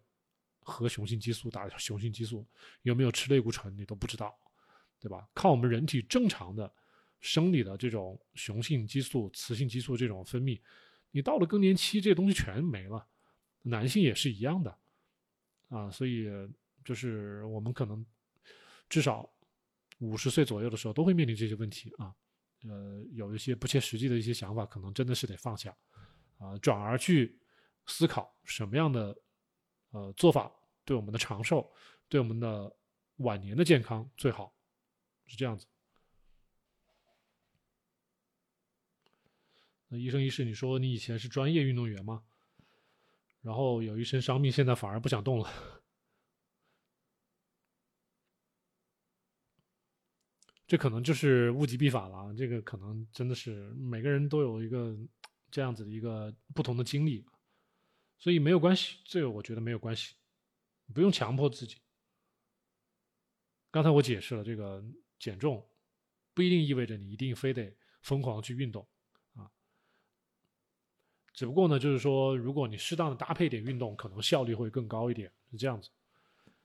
[0.61, 2.45] 喝雄性激素打雄性激素，
[2.83, 4.37] 有没有吃类固醇，你都不知道，
[4.99, 5.27] 对吧？
[5.33, 6.71] 靠我们人体正常的。
[7.21, 10.57] 生理的这种雄性激素、雌性激素这种分泌，
[11.11, 13.05] 你到了更年期，这些东西全没了。
[13.63, 14.77] 男性也是一样的，
[15.67, 16.29] 啊，所以
[16.81, 18.05] 就是我们可能
[18.87, 19.29] 至少
[19.97, 22.15] 五十岁左右的时候都会面临这些问题啊。
[22.67, 25.75] 呃，有一些不切实际的一些想法，可能真的是得放下
[26.37, 27.39] 啊，转而去
[27.85, 29.17] 思考什么样的
[29.91, 30.51] 呃做法
[30.83, 31.71] 对我们的长寿、
[32.07, 32.75] 对我们的
[33.17, 34.53] 晚年的健康最好，
[35.25, 35.65] 是这样子。
[39.87, 42.23] 那一生一世，你说你以前是专业运动员吗？
[43.41, 45.78] 然后有一身伤病，现在反而不想动了，
[50.69, 52.31] 这可能就是物极必反了。
[52.35, 54.95] 这个可能真的是每个人都有一个
[55.49, 57.25] 这样子的一个不同的经历，
[58.19, 60.13] 所以没有关系，这个我觉得没有关系，
[60.93, 61.77] 不用强迫自己。
[63.71, 64.83] 刚才我解释了，这个
[65.17, 65.67] 减重
[66.35, 68.87] 不一定意味着你一定非得疯狂去运动
[69.33, 69.49] 啊。
[71.33, 75.89] 只不过呢，就是说，如果你适当的搭配点运动，可能效率会更高一点，是这样子。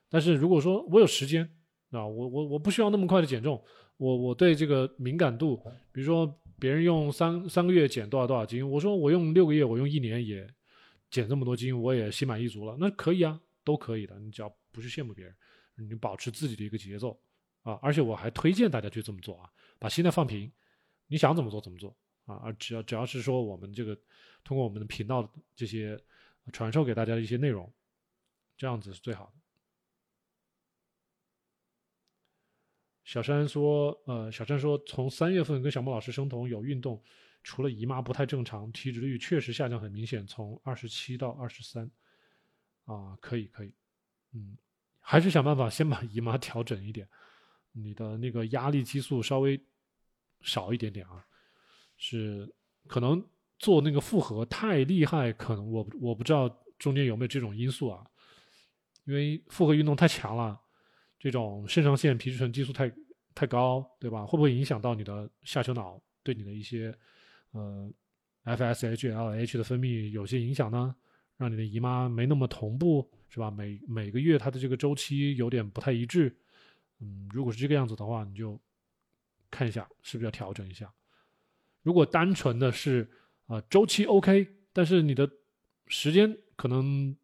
[0.09, 1.43] 但是如果说我有时间
[1.89, 3.63] 啊，我我我不需要那么快的减重，
[3.97, 5.55] 我我对这个敏感度，
[5.91, 10.47] 比如说别人用三三个月减多少多少斤，我说我用六个月，我用一年也
[11.09, 14.19] 减这么多斤，我也心满意足了，那可以啊，都可以的。
[14.19, 15.35] 你只要不是羡慕别人，
[15.75, 17.17] 你保持自己的一个节奏
[17.61, 20.51] 啊，而且我还推荐大家去这么做啊，把心态放平，
[21.07, 23.97] 你想怎么做怎么做啊，而只要只要是说我们这个
[24.43, 25.97] 通过我们的频道这些
[26.51, 27.71] 传授给大家的一些内容，
[28.57, 29.44] 这样子是最好的。
[33.05, 36.99] 小山说：“呃，小山说，从三月份跟小莫老师生酮有运动，
[37.43, 41.89] 除了姨妈不太正常，体脂率确实下降很明显，从二十七到二十三，
[42.85, 43.71] 啊，可以可以，
[44.33, 44.57] 嗯，
[44.99, 47.07] 还是想办法先把姨妈调整一点，
[47.73, 49.63] 你的那个压力激素稍微
[50.41, 51.23] 少一点点啊，
[51.97, 52.51] 是
[52.87, 53.23] 可能
[53.59, 58.03] 做那个复合太厉害，可能我我不知道中间有没有这种因素啊，
[59.03, 60.59] 因为复合运动太强了。”
[61.31, 62.91] 这种肾上腺皮质醇激素太
[63.33, 64.27] 太高，对吧？
[64.27, 66.95] 会不会影响到你的下丘脑，对你的一些
[67.49, 67.91] 呃
[68.43, 70.95] FSH、LH 的分泌有些影响呢？
[71.35, 73.49] 让你的姨妈没那么同步，是吧？
[73.49, 76.31] 每每个月它的这个周期有点不太一致。
[76.99, 78.61] 嗯，如果是这个样子的话，你就
[79.49, 80.93] 看一下是不是要调整一下。
[81.81, 83.09] 如果单纯的是
[83.47, 85.27] 啊周期 OK，但是你的
[85.87, 87.17] 时间可能。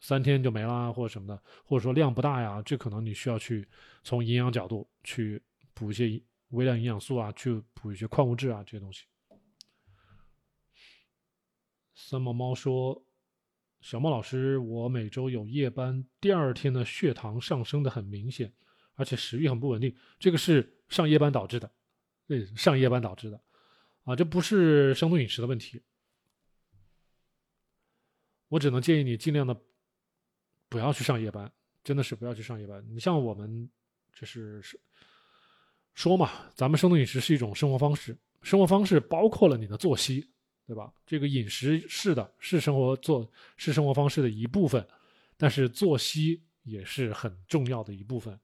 [0.00, 3.68] 三天就没了，或者什么的，或者说量不大呀，这可能你需要去
[4.02, 5.40] 从营养角度去
[5.74, 9.04] 补一些微量营养素啊，去补一些矿物质啊这些东西。
[11.94, 13.04] 三毛猫说
[13.82, 18.50] ：“小猫老师，我每周有夜班，第二天的血糖上升的很明显，
[18.94, 21.70] 而且食欲很不稳定，这个是上夜班导致的，
[22.26, 23.38] 对，上夜班导致的，
[24.04, 25.82] 啊，这不是生酮饮食的问题，
[28.48, 29.54] 我只能建议你尽量的。”
[30.70, 31.52] 不要去上夜班，
[31.84, 32.82] 真的是不要去上夜班。
[32.88, 33.68] 你像我们，
[34.14, 34.62] 就是
[35.94, 40.26] 说嘛，咱们生酮饮食是一种生活方式，生活方式包括了你的作息，
[40.66, 40.90] 对吧？
[41.04, 44.86] 这个饮食是的，是生活做是生活方式的一部分，
[45.36, 48.38] 但是作息也是很重要的一部分。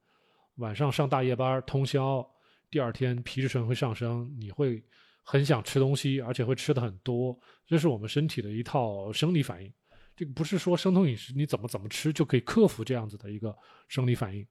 [0.55, 2.29] 晚上上大夜班通宵，
[2.69, 4.83] 第二天皮质醇会上升，你会
[5.23, 9.71] 很想吃东西，而且会吃的很多，这是我们身体的一套生理反应。
[10.17, 13.55] 这个不是说生酮饮食你怎么怎么吃就可以克服这样子的一个
[13.87, 14.45] 生理反应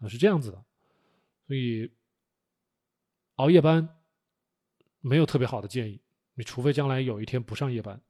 [0.00, 0.64] 啊，是这样子的，
[1.46, 1.88] 所以
[3.36, 3.88] 熬夜班
[5.00, 6.00] 没有特别好的建议，
[6.34, 8.00] 你除非将来有一天不上夜班，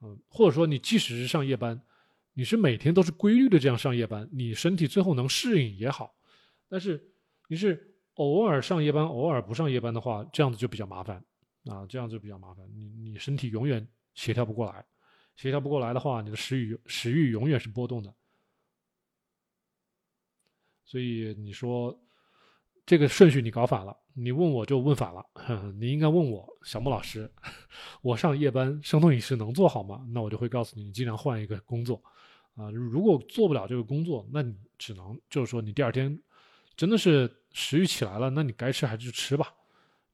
[0.00, 1.80] 嗯，或者说你即使是上夜班，
[2.34, 6.14] 你是每天都是规律的这样上夜班，你身体最后能适应也好，
[6.68, 7.04] 但是
[7.48, 11.24] 你是偶尔上夜班，偶尔不上夜班的话，这样子就比较麻烦
[11.64, 14.86] 啊，这样就比较麻烦，你你身体永远协调不过来。
[15.38, 18.12] 协调不过来的话，你的食欲食欲永远是波动的。
[20.84, 21.96] 所以你说
[22.84, 25.24] 这个顺序你搞反了，你问我就问反了。
[25.78, 27.30] 你应该问我小木老师，
[28.02, 30.04] 我上夜班生酮饮食能做好吗？
[30.12, 32.02] 那我就会告诉你，你尽量换一个工作
[32.56, 32.68] 啊。
[32.72, 36.20] 如果做不了这个工作，那你只能就是说你第二天
[36.74, 39.54] 真的是食欲起来了，那你该吃还是吃吧。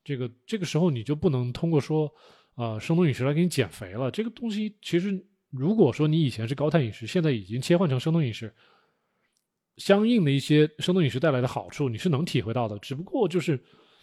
[0.04, 2.14] 这个这个时候你就不能通过说。
[2.54, 4.10] 啊，生酮饮食来给你减肥了。
[4.10, 8.54] 这个东西其实，如果说你以前是高碳饮食，现在已经切换成生酮饮食，
[9.76, 12.78] 相应的一些生酮饮食带来的好处，你是能体会到的。
[12.78, 13.60] 只不过就是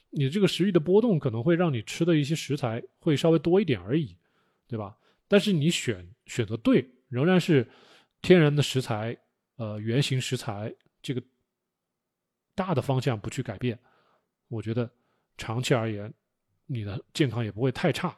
[0.10, 4.18] 你这个食欲的波动可能会让你吃的一些食材会稍微多一点而已，
[4.68, 4.98] 对吧？
[5.30, 7.66] 但是你选选择对，仍然是
[8.22, 9.18] 天然的食材，
[9.56, 11.24] 呃，原型食材，这个
[12.54, 13.80] 大的方向不去改变，
[14.50, 14.92] 我觉得
[15.38, 16.14] 长期而言，
[16.66, 18.18] 你的健康也不会太差。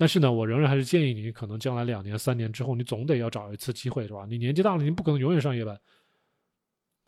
[0.00, 4.24] 但是呢，我仍然还是建议你，可能将来两年、三年之后，你总得要找一次机会，是吧？
[4.24, 5.78] 你年纪大了，你不可能永远上夜班，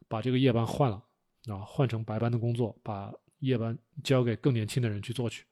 [0.09, 1.03] 把这个夜班换了，
[1.47, 5.47] 啊，换成白班的工作，把夜班交给更年轻的人去做去，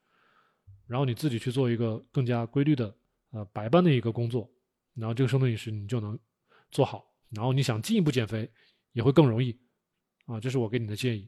[0.87, 2.95] 然后你自己去做一个更加规律的
[3.31, 4.47] 呃白班的一个工作，
[4.93, 6.19] 然后这个生酮饮食你就能
[6.71, 8.47] 做好，然后你想进一步减肥
[8.93, 9.59] 也会更容易，
[10.27, 11.27] 啊，这是我给你的建议。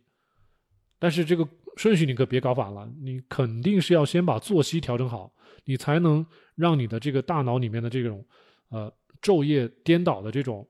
[0.98, 5.32] 但是这个顺序你可别搞反了，你肯定是要先把作息调整好。
[5.64, 6.26] 你才能
[6.56, 8.26] 让你的这个大脑里面的这种，
[8.70, 10.68] 呃，昼夜颠倒的这种，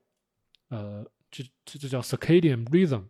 [0.69, 3.03] 呃，这这这叫 circadian rhythm，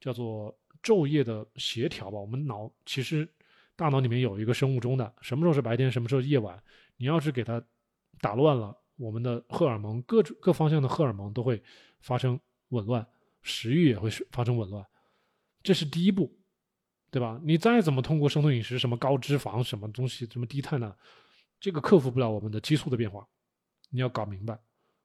[0.00, 2.18] 叫做昼夜的协调吧。
[2.18, 3.28] 我们脑其实
[3.76, 6.60] 大脑里面有一个生物钟的，什么时候是白天，什么时候夜晚。
[6.96, 7.62] 你要是给它
[8.20, 11.62] 打乱了，我们的荷尔蒙各各方向的荷尔蒙都会
[12.00, 12.40] 发生
[12.70, 13.06] 紊乱，
[13.42, 14.82] 食欲也会发生紊乱。
[15.62, 16.37] 这是第一步。
[17.10, 17.40] 对吧？
[17.42, 20.94] 你再怎么通过生酮饮食，什么高脂肪，什么东西，什么低碳呢？
[21.58, 23.26] 这个克服不了我们的激素的变化。
[23.90, 24.54] 你要搞明白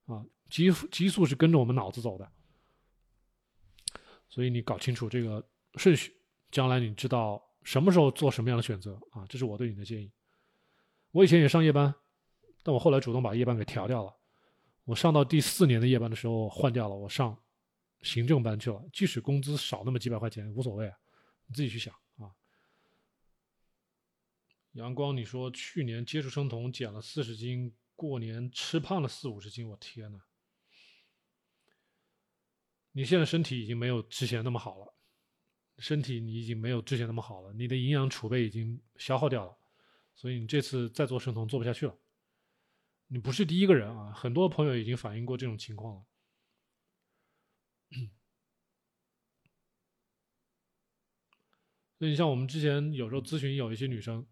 [0.05, 2.29] 啊，激素激素是跟着我们脑子走的，
[4.29, 5.43] 所以你搞清楚这个
[5.75, 6.11] 顺序，
[6.51, 9.25] 将来你知道什么时候做什么样的选择啊。
[9.29, 10.11] 这是我对你的建议。
[11.11, 11.95] 我以前也上夜班，
[12.61, 14.13] 但我后来主动把夜班给调掉了。
[14.83, 17.37] 我上到第四年的夜班的时候换掉了，我上
[18.01, 18.83] 行政班去了。
[18.91, 20.97] 即使工资少那么几百块钱无所谓啊，
[21.47, 22.35] 你自己去想啊。
[24.73, 30.19] 阳光，你说去年接触生酮减了四十斤，过年吃胖了四五十斤，我天呐！
[32.91, 34.95] 你现在身体已经没有之前那么好了，
[35.79, 39.57] 身体你已经没有之前那么好了，你的营养储备已经消耗掉了，
[40.13, 41.97] 所以你这次再做生酮做不下去了。
[43.07, 46.05] 你不是第一个人啊，很多朋友已经反映过这种情况了。
[52.03, 54.25] 所以你像我们之前有时候咨询有一些女生，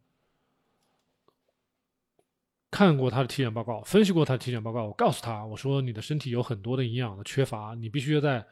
[2.69, 8.45] 看过她的体检报告，分析过她的体检报告，我告诉她，我说你的身体有很多的营养的缺乏，你必须要在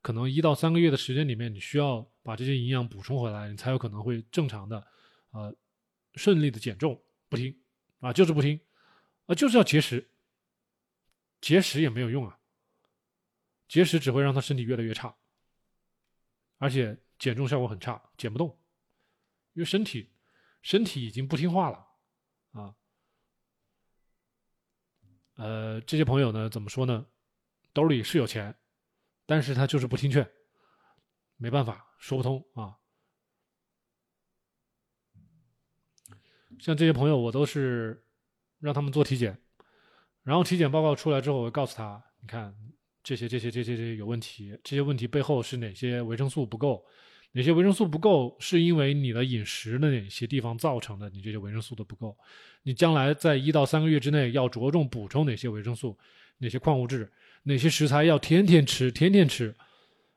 [0.00, 4.82] 可能一到三个月的时间里面，你需要把这些营养补充回来，你才有可能会正常的，
[5.32, 5.54] 呃，
[6.14, 6.98] 顺利的减重。
[7.28, 7.54] 不听
[8.00, 8.58] 啊，就是不听。
[9.26, 10.08] 啊，就是要节食，
[11.42, 12.38] 节食也没有用啊，
[13.68, 15.14] 节食只会让他身体越来越差，
[16.56, 18.58] 而且减重效果很差，减不动，
[19.54, 20.12] 因为身体
[20.62, 21.86] 身体已经不听话了
[22.52, 22.74] 啊。
[25.34, 27.06] 呃，这些朋友呢，怎么说呢？
[27.72, 28.54] 兜里是有钱，
[29.26, 30.30] 但是他就是不听劝，
[31.36, 32.78] 没办法，说不通啊。
[36.60, 38.06] 像这些朋友，我都是。
[38.62, 39.36] 让他们做体检，
[40.22, 42.56] 然后体检报告出来之后，我告诉他：你看
[43.02, 46.86] 这些、这些、这些、这些有问题，这些问题背后是哪些维生素不够？
[47.32, 51.08] 哪些维生素不够是因为你的饮食的哪些地方造成的？
[51.10, 52.16] 你这些维生素的不够，
[52.62, 55.98] 你将来在一到三个月之内要着重补充哪些维生素、
[56.38, 57.10] 哪些矿物质、
[57.42, 59.54] 哪些食材要天天吃、天天吃。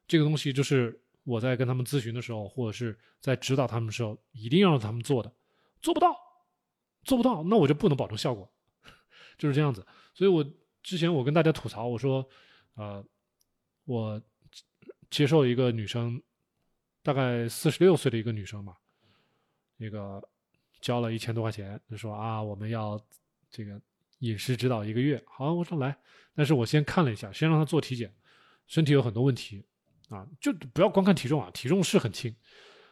[0.08, 5.32] 这个东西就是我在跟他们咨询的时候，或者是在指导他们的时候，一定要让他们做的，
[5.82, 6.16] 做不到。
[7.04, 8.52] 做不到，那我就不能保证效果，
[9.38, 9.86] 就是这样子。
[10.16, 10.44] 所以我
[10.82, 12.28] 之前我跟大家吐槽，我说，
[12.74, 13.06] 呃，
[13.86, 14.20] 我
[15.12, 16.20] 接受一个女生，
[17.06, 18.76] 大概四十六岁的一个女生嘛，
[19.78, 20.20] 那个
[20.82, 23.00] 交了一千多块钱，就说啊，我们要
[23.52, 23.80] 这个
[24.22, 25.24] 饮食指导一个月。
[25.28, 25.96] 好，我说来，
[26.34, 28.12] 但是我先看了一下，先让她做体检，
[28.66, 29.64] 身体有很多问题
[30.10, 32.36] 啊，就不要光看体重啊，体重是很轻，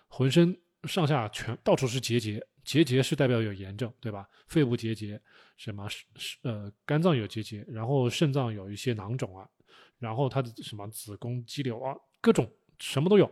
[0.08, 2.46] 浑身上下全到处是结节。
[2.64, 4.30] 结节是代表有炎症，对吧？
[4.48, 5.20] 肺部结节，
[5.58, 9.50] 什么是是呃肝脏有结节，然后肾脏有一些囊肿啊，
[9.98, 12.48] 然后她的什么子宫肌瘤啊，各种
[12.78, 13.30] 什么都有。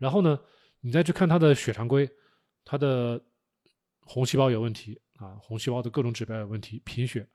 [0.00, 0.40] 然后呢，
[0.80, 2.10] 你再去看他的血常规，
[2.64, 3.22] 他的
[4.00, 7.28] 红细胞有问题啊，红细胞的各种指标有问题，贫血，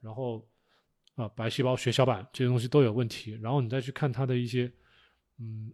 [0.00, 0.48] 然后
[1.16, 3.38] 啊白细胞、血小板这些东西都有问题。
[3.42, 4.72] 然后你再去看他的一些
[5.38, 5.70] 嗯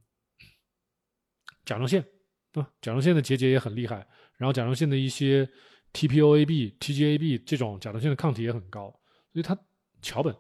[1.65, 2.05] 甲状腺
[2.51, 4.07] 对啊，甲状腺的结节也很厉害。
[4.37, 5.49] 然后甲状腺的一些
[5.93, 8.91] TPOAB、TGAB 这种甲状腺的抗体也很高，
[9.33, 9.57] 所以他
[10.01, 10.37] 桥本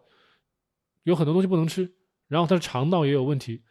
[1.04, 1.94] 有很多东西不能吃，
[2.26, 3.62] 然后他的肠道也有问题，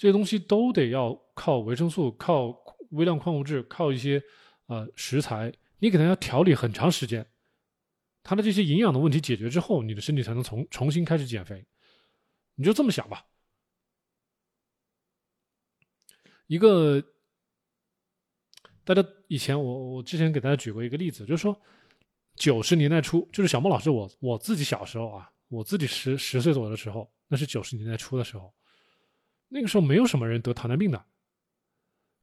[0.00, 2.58] 这些东西都得要靠维生素、靠
[2.92, 4.22] 微量矿物质、靠一些
[4.64, 7.30] 呃食材，你给它要调理很长时间，
[8.22, 11.66] 它的这些营养的问题解决之后，你的身体才能重重新开始减肥，
[12.54, 13.26] 你就这么想吧，
[16.46, 17.04] 一个。
[18.82, 21.60] 大家以前我我之前给大家举过一个例子，就是说
[22.36, 28.52] 九十年代初，就是小莫老师我我自己小时候啊，我自己十十岁左右的时候，那是九十年代初的时候，
[29.50, 31.04] 那个时候没有什么人得糖尿病的，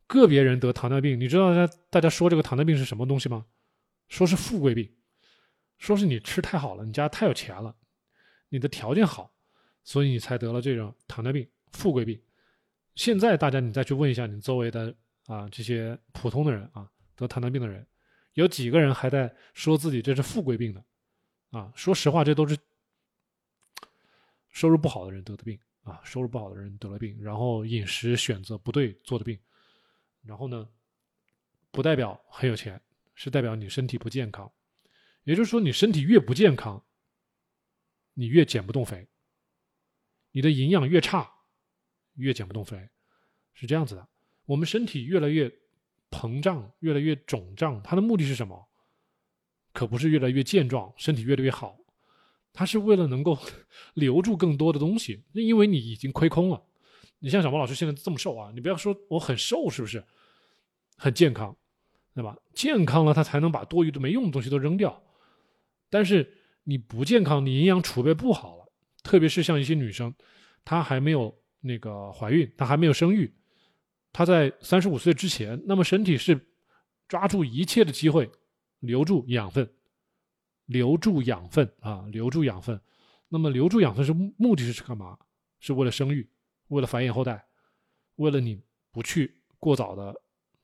[0.07, 3.45] 个别人得糖尿病，你知道大家大家说这个糖尿病是什么东西吗？
[4.07, 4.91] 说是富贵病，
[5.77, 7.75] 说是你吃太好了，你家太有钱了，
[8.49, 9.31] 你的条件好，
[9.83, 12.19] 所以你才得了这种糖尿病，富贵病。
[12.95, 14.95] 现在大家你再去问一下你周围的。
[15.27, 17.85] 啊，这些普通的人啊，得糖尿病的人，
[18.35, 20.81] 有几个人还在说自己这是富贵病的？
[21.49, 22.57] 啊，说实话，这都是
[24.47, 25.59] 收入不好的人得的病
[25.91, 29.39] 啊，收入不好的人得了病，然后饮食选择不对做的病，
[30.23, 30.67] 然后呢，
[31.71, 32.81] 不代表很有钱，
[33.15, 34.51] 是代表你身体不健康。
[35.23, 36.83] 也就是说，你身体越不健康，
[38.13, 39.07] 你越减不动肥，
[40.31, 41.29] 你的营养越差，
[42.15, 42.89] 越减不动肥，
[43.53, 44.07] 是这样子的。
[44.45, 45.53] 我们身体越来越
[46.09, 48.69] 膨胀，越来越肿胀，它的目的是什么？
[49.73, 51.77] 可不是越来越健壮，身体越来越好，
[52.57, 53.37] 它是为了能够
[53.93, 55.23] 留住更多的东西。
[55.33, 56.59] 因为你已经亏空了。
[57.19, 60.03] 你像小毛老师现在这么瘦啊，你不要说我很瘦，是不是？
[60.97, 61.55] 很健康，
[62.15, 62.35] 对吧？
[62.55, 65.03] 健康了，他才能把多余的没用的东西都扔掉。
[65.87, 68.65] 但是你不健康，你营养储备不好了，
[69.03, 70.11] 特别是像一些女生，
[70.65, 73.31] 她还没有那个怀孕，她还没有生育。
[74.11, 76.47] 她在三十五岁之前，那么身体是
[77.07, 78.31] 抓住一切的机会，
[78.79, 79.69] 留住养分，
[80.67, 82.79] 留住养分啊，留住养分。
[83.27, 85.17] 那么留住养分是目的是干嘛？
[85.59, 86.29] 是为了生育，
[86.67, 87.45] 为了繁衍后代，
[88.15, 88.61] 为了你
[88.91, 90.15] 不去过早的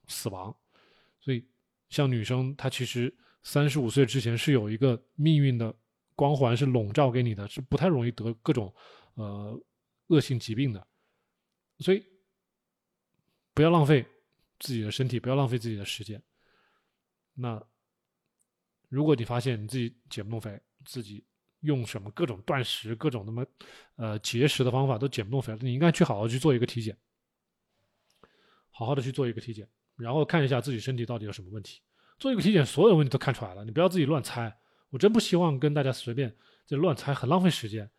[0.08, 0.56] 死亡。
[1.20, 1.46] 所以，
[1.90, 5.76] 像女生，她其实三十五岁之前是有一个命运的
[6.16, 8.74] 光环是笼罩给你的，是不太容易得各种
[9.16, 9.60] 呃
[10.08, 10.88] 恶性疾病的。
[11.80, 12.06] 所以，
[13.54, 14.06] 不要浪费
[14.60, 16.22] 自己的身体，不要浪费自己的时间。
[17.34, 17.62] 那
[18.94, 21.26] 如果你发现你自己减不动肥，自己
[21.62, 23.44] 用什么各种断食、各种那么
[23.96, 26.96] 呃节食的方法都减不动肥，你应该去好好去做一个体检，
[28.70, 31.82] 好好的去做一个体检，然后看一下自己身体到底有什么问题。
[32.20, 34.56] 做一个体检，所有问题都看出来了，你不要自己乱猜。
[34.92, 36.32] 我真不希望跟大家随便
[36.68, 37.90] 这乱猜，很浪费时间。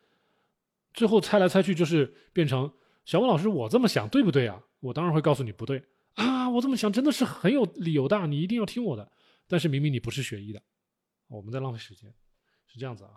[0.93, 2.73] 最后猜来猜去，就是变成
[3.05, 4.63] 小王老师，我这么想对不对啊？
[4.79, 5.83] 我当然会告诉你不对
[6.13, 9.11] 啊，我这么想真的是很有理由的，你一定要听我的。
[9.49, 10.63] 但是明明你不是学医的，
[11.29, 12.13] 我们在浪费时间，
[12.67, 13.11] 是这样子啊。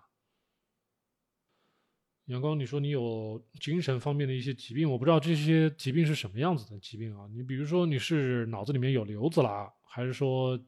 [2.26, 7.26] 阳光，你说你有精神方面的一些疾病，我不知道这些疾病是什么样子的疾病啊？
[7.32, 10.60] 你比如说你是脑子里面有瘤子啦，还是说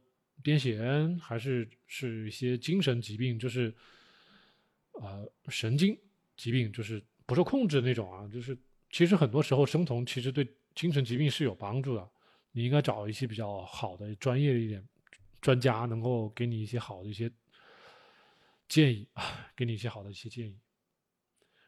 [0.42, 3.76] 癫痫，还是是一些精神疾病，就是
[4.94, 6.00] 呃神经
[6.38, 8.26] 疾病，就是不受控制那种啊？
[8.30, 8.58] 就是
[8.90, 12.10] 其实很多时候生酮其实对精神疾病是有帮助的，
[12.54, 14.88] 你应该找一些比较好的专业一点。
[15.42, 17.32] 专家能够给你一些好的一些
[18.68, 19.24] 建议啊，
[19.56, 20.60] 给你一些好的一些建议。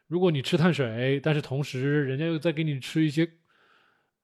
[0.06, 3.38] 如果你吃碳水，但是同时人家又在给你吃一些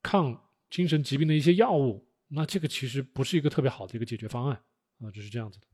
[0.02, 4.62] 抗精神疾病的一些药物，那这个其实不是一个特别好的一个解决方案
[5.00, 5.66] 啊，就是这样子的。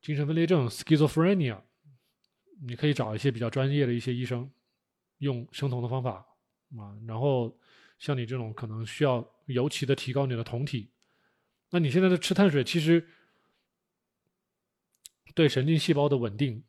[0.00, 1.60] 精神分裂症 （schizophrenia），
[2.62, 4.50] 你可以找一些比较专业的一些医生，
[5.18, 6.26] 用生酮的方法
[6.78, 7.54] 啊，然后
[7.98, 10.90] 像你这种可能需要尤其的提高你的酮体。
[11.70, 13.06] 那你现在的吃碳水，其实
[15.34, 16.62] 对神经细胞的稳定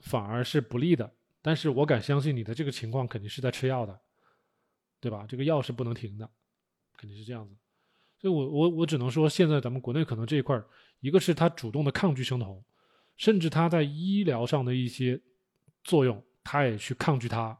[0.00, 1.14] 反而是不利的。
[1.42, 3.98] 但是我敢相信你的这个情况肯定是在吃药的，
[5.00, 5.24] 对吧？
[5.28, 6.28] 这个药是不能停的，
[6.96, 7.54] 肯定是这样子。
[8.18, 10.62] 所以我我我只能说，现在咱们国内可能这一块
[11.00, 12.62] 一个是他主动的抗拒生酮，
[13.16, 15.18] 甚至他在医疗上的一些
[15.82, 17.58] 作用，他也去抗拒它，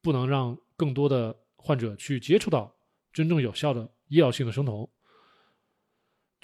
[0.00, 2.74] 不能让更多的患者去接触到
[3.12, 4.90] 真正有效的医疗性的生酮。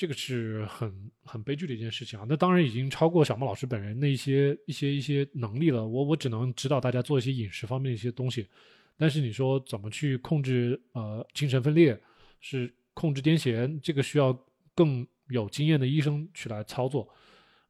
[0.01, 2.24] 这个是很很悲剧的一件事情啊！
[2.26, 5.86] 那当然已经超过小莫老师本人的一些一些一些能力了。
[5.86, 8.48] 我我只能指导大家做一些饮食方面的一些东西，
[8.96, 12.01] 但是你说怎么去控制呃精神分裂，
[12.40, 14.32] 是控制癫痫，这个需要
[14.74, 17.07] 更有经验的医生去来操作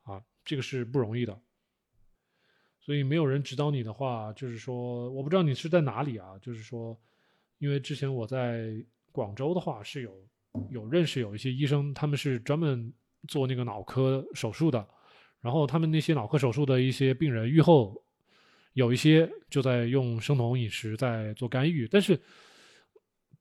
[0.02, 1.36] 啊，这个是不容易的。
[2.78, 6.96] 所以没有人指导你的话，就是说我不知道你是在哪里啊，就是说，
[7.58, 8.70] 因为之前我在
[9.10, 10.29] 广州的话是有。
[10.70, 12.92] 有认识有一些医生，他们是专门
[13.28, 14.84] 做那个脑科手术的，
[15.40, 18.02] 然后他们那些脑科手术的一些病人愈后，
[18.72, 22.20] 有一些就在用生酮饮食在做干预，但是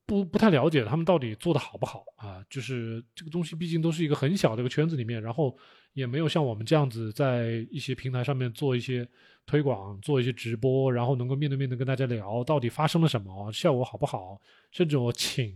[0.05, 2.45] 不不太了解他们到底做的好不好啊？
[2.49, 5.57] 就是这个东西毕竟都是一个很小的一个圈子里面，然后
[5.93, 9.07] 也没有像我们这样子在一些平台上面做一些
[9.47, 14.39] 推广，做一些直播，然后能够面对面的跟大家聊到底发生了什么，效果好不好，
[14.71, 15.55] 甚至我请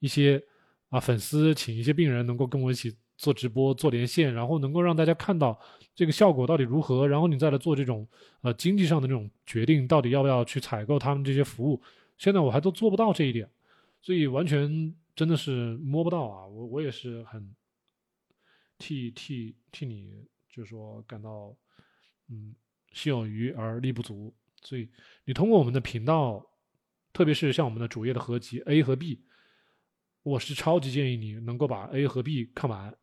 [0.00, 0.42] 一些。
[0.90, 5.58] 啊，粉丝请一些病人能够跟我一起做直播、做连线，然后能够让大家看到
[5.94, 8.06] 这个效果到底如何，然后你再来做这种
[8.42, 11.80] 呃经济上的这种决定，到底要不要去采购他们这些服务。
[12.18, 13.48] 现在我还都做不到这一点，
[14.02, 16.46] 所以完全真的是摸不到啊！
[16.46, 17.54] 我我也是很
[18.76, 21.54] 替替替你，就是说感到
[22.28, 22.54] 嗯
[22.92, 24.34] 心有余而力不足。
[24.62, 24.88] 所以
[25.24, 26.44] 你通过我们的频道，
[27.12, 29.20] 特别是像我们的主页的合集 A 和 B。
[30.22, 32.94] 我是超级建议你能够把 A 和 B 看完，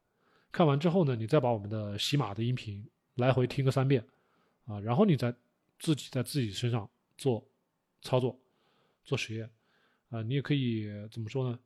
[0.52, 4.06] 看完之后呢，你再把我们的喜马的音频来回听个三遍，
[4.66, 5.34] 啊，然后你再
[5.80, 6.88] 自己在自己身上
[7.18, 7.44] 做
[8.04, 8.40] 操作、
[9.04, 9.50] 做实验，
[10.10, 11.60] 啊，你也可以怎么说呢？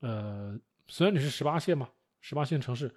[0.00, 0.58] 呃，
[0.88, 1.88] 虽然你是十八线嘛，
[2.20, 2.92] 十八线城市，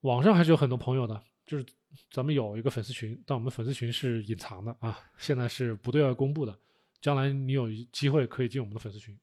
[0.00, 1.66] 网上还是有很多朋友的，就是
[2.10, 6.58] 咱们有一个粉丝群，但我们粉丝群是隐藏的啊，现在是不对外公布的，
[7.02, 9.14] 将来你有机会可以进我们的粉丝群。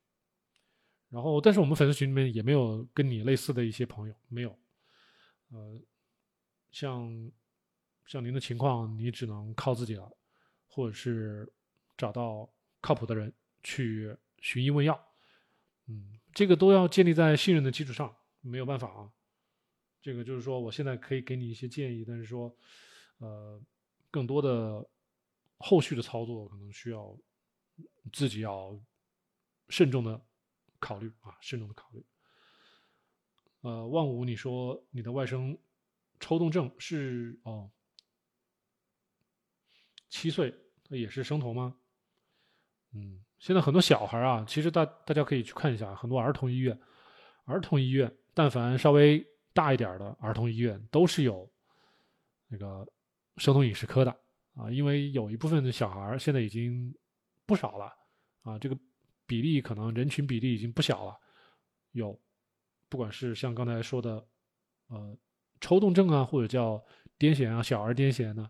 [1.14, 4.50] 然后，但是我们粉丝群里面也没有跟你类似的一些朋友，没有。
[5.52, 5.80] 呃，
[6.72, 7.32] 像
[8.08, 10.12] 像您的情况，你只能靠自己了，
[10.68, 11.54] 或者是
[11.96, 12.52] 找到
[12.82, 15.00] 靠谱的人去寻医问药。
[15.86, 18.12] 嗯，这个都要建立在信任的基础上，
[18.42, 19.14] 没有办法啊。
[20.02, 22.58] 这个就是说，我现在可以给你一些建议，但是说，
[23.20, 23.62] 呃，
[24.10, 24.84] 更多的
[25.60, 27.16] 后续的操作可能需要
[28.12, 28.76] 自己要
[29.70, 30.20] 慎重的。
[30.84, 32.06] 考虑啊，慎重的考虑。
[33.62, 35.58] 呃，万五，你说你的外甥
[36.20, 37.72] 抽动症是哦，
[40.10, 40.54] 七岁，
[40.84, 41.78] 他也是生酮吗？
[42.92, 46.78] 嗯，现在很多小孩啊，其实大大家可以去看一下，很多儿童医院，
[47.46, 51.50] 儿童医院，但凡稍微大一点的儿童医院，都是有
[52.48, 52.86] 那个
[53.38, 54.12] 生酮饮食科的
[54.56, 56.94] 啊，因为有一部分的小孩现在已经
[57.46, 57.86] 不少了
[58.42, 58.78] 啊，这个
[59.34, 61.18] 比例可能人群比例已经不小了，
[61.94, 62.20] 有。
[62.88, 64.24] 不管是像刚才说的，
[64.90, 65.18] 呃，
[65.60, 66.76] 抽动症啊，或者叫
[67.18, 68.48] 癫痫啊，小儿癫痫呢，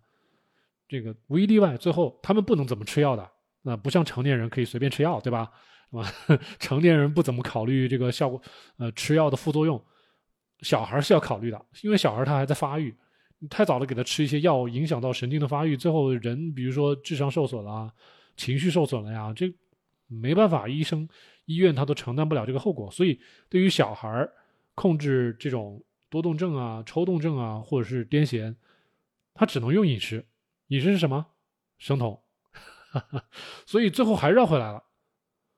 [0.85, 3.31] 这个无一例外，最后他们不能怎么吃药的，
[3.61, 5.49] 那不像成年人可以随便吃药，对吧？
[5.91, 6.03] 啊，
[6.59, 8.41] 成年人不怎么考虑这个效果，
[8.75, 9.81] 呃，吃药的副作用，
[10.59, 12.93] 小孩是要考虑的，因为小孩他还在发育，
[13.49, 17.93] 太早的给他吃一些药，影响到神经的发育，最后人比如说智商受损了，
[18.35, 19.47] 情绪受损了呀，这
[20.21, 21.07] 没办法，医生。
[21.45, 24.29] 医院他都承担不了这个后果，所以对于小孩
[24.75, 28.55] 控制这种多动症啊、抽动症啊，或者是癫痫，
[29.33, 30.25] 他只能用饮食。
[30.67, 31.25] 饮食是什么？
[31.77, 32.21] 生酮。
[33.65, 34.83] 所以最后还绕回来了。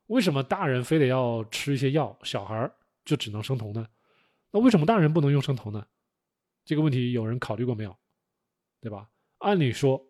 [0.08, 2.72] 为什么大人非得要吃一些药，小孩
[3.04, 3.88] 就只能生酮呢？
[4.52, 5.86] 那为什么大人不能用生酮呢？
[6.64, 7.96] 这个问题有人考虑过没有？
[8.82, 9.10] 对吧？
[9.38, 10.04] 按理说，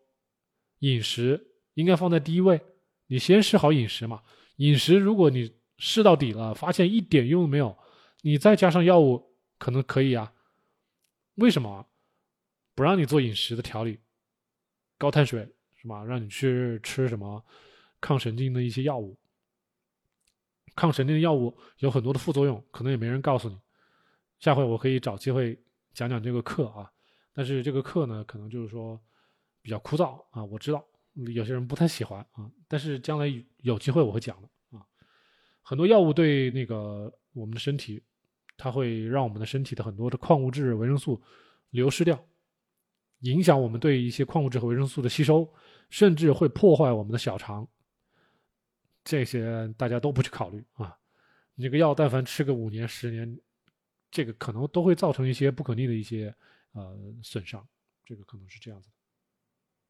[0.80, 2.62] 饮食应该放在第一位，
[3.08, 4.24] 你先试好饮食嘛。
[4.58, 7.78] 饮食如果你试到底了，发现一点用都没有，
[8.22, 10.34] 你再加上药物可能可以啊？
[11.36, 11.86] 为什么
[12.74, 14.00] 不让你做饮食的调理？
[14.98, 16.04] 高碳水是吧？
[16.06, 17.46] 让你去吃什么
[18.00, 19.18] 抗神经的一些药物？
[20.74, 23.60] 抗神经的药物有很多的副作用，可能也没人告诉你。
[24.40, 25.62] 下回我可以找机会
[25.94, 26.90] 讲讲这个课啊。
[27.34, 28.98] 但是这个课呢，可能就是说
[29.62, 30.82] 比较枯燥啊，我知道
[31.34, 32.50] 有些人不太喜欢啊。
[32.68, 33.26] 但是将来
[33.58, 34.86] 有机会我会讲的啊。
[35.62, 38.02] 很多药物对那个我们的身体，
[38.58, 41.22] 它会让我们的身体的很多的矿物质、维生素
[41.70, 42.24] 流失掉，
[43.20, 45.52] 影响我们对一些矿物质和维生素的吸收，
[45.90, 47.68] 甚至会破坏我们的小肠。
[49.04, 50.98] 这些大家都不去考虑啊！
[51.54, 53.40] 你这个药，但凡吃个五年、十年，
[54.10, 56.34] 这个可能都会造成一些不可逆的一些
[56.72, 57.64] 呃损伤。
[58.04, 58.90] 这个可能是这样子。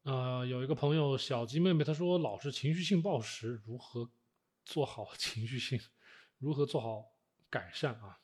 [0.06, 4.08] 呃，有一个朋友小鸡妹妹，她说老是情绪性暴食，如何？
[4.64, 5.80] 做好 情绪性，
[6.38, 7.04] 如何做好
[7.50, 8.18] 改善啊？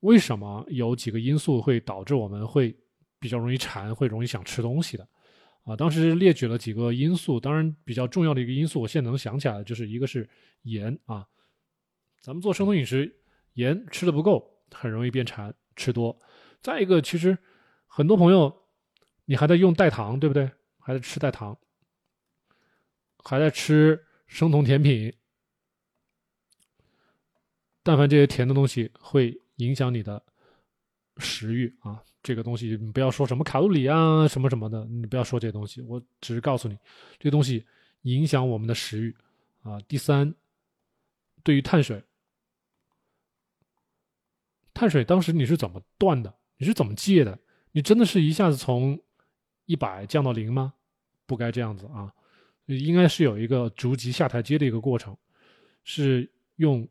[0.00, 2.74] 为什么有几个因素会导致我们会
[3.18, 5.06] 比较容易馋，会容易想吃东西的？
[5.64, 10.26] 啊，当时列举了几个因素，当然比较重要的一个因素，我现在能想起来的就是一个是
[10.62, 11.28] 盐啊，
[12.22, 13.22] 咱们做生酮饮食，
[13.52, 16.18] 盐吃的不够，很容易变馋，吃多。
[16.62, 17.36] 再一个，其实
[17.86, 18.61] 很多朋友
[19.24, 20.50] 你还在用代糖，对不对？
[20.78, 21.56] 还在吃代糖，
[23.18, 24.04] 还在吃。
[24.28, 25.12] 生酮甜品，
[27.82, 30.24] 但凡这些甜的东西会影响你的
[31.18, 32.02] 食欲啊！
[32.22, 35.82] 这个东西你不要说什么卡路里啊，什么什么的，你不要说这些东西。
[35.82, 36.78] 我只是告诉你，
[37.18, 37.62] 这东西
[38.04, 39.14] 影响我们的食欲
[39.60, 39.78] 啊。
[39.80, 40.34] 第三，
[41.42, 42.02] 对于碳水，
[44.72, 46.34] 碳水当时你是怎么断的？
[46.56, 47.38] 你是怎么戒的？
[47.72, 48.98] 你真的是一下子从
[49.72, 50.74] 一百降到零吗？
[51.24, 52.12] 不该这样子啊！
[52.66, 55.16] 应该是有一个逐级下台阶的一个过程，
[55.82, 56.86] 是用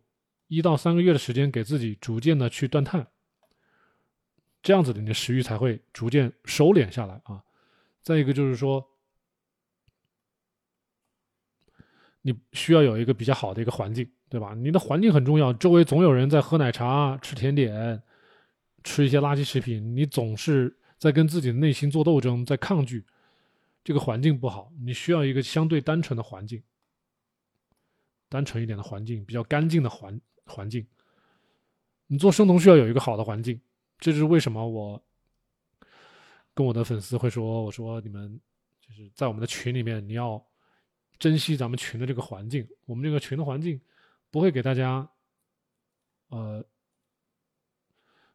[0.48, 3.06] 一到三个月的时间给自己逐渐的去断碳，
[4.64, 7.44] 这样子的你的食欲才会逐渐收敛下来啊。
[8.02, 8.84] 再一个就是说，
[12.24, 14.56] 你需要有一个比较好的一个环境，对吧？
[14.56, 18.02] 你的环境很重要，周围总有人在喝奶茶、吃甜点、
[18.84, 23.04] 吃一些垃圾食品，你总是在跟自己的内心做斗争，在抗拒。
[23.84, 26.62] 这个环境不好，你需要一个相对单纯的环境，
[28.30, 30.86] 单纯一点的环境，比较干净的环环境。
[32.06, 33.60] 你做生酮需要有一个好的环境，
[33.98, 35.04] 这就是为什么我
[36.54, 38.40] 跟我的粉丝会说，我说你们
[38.80, 40.40] 就是在我们的群里面，你要
[41.18, 43.82] 珍惜咱们群的这个环境，我们这个群的环境
[44.30, 45.10] 不会给大家
[46.28, 46.64] 呃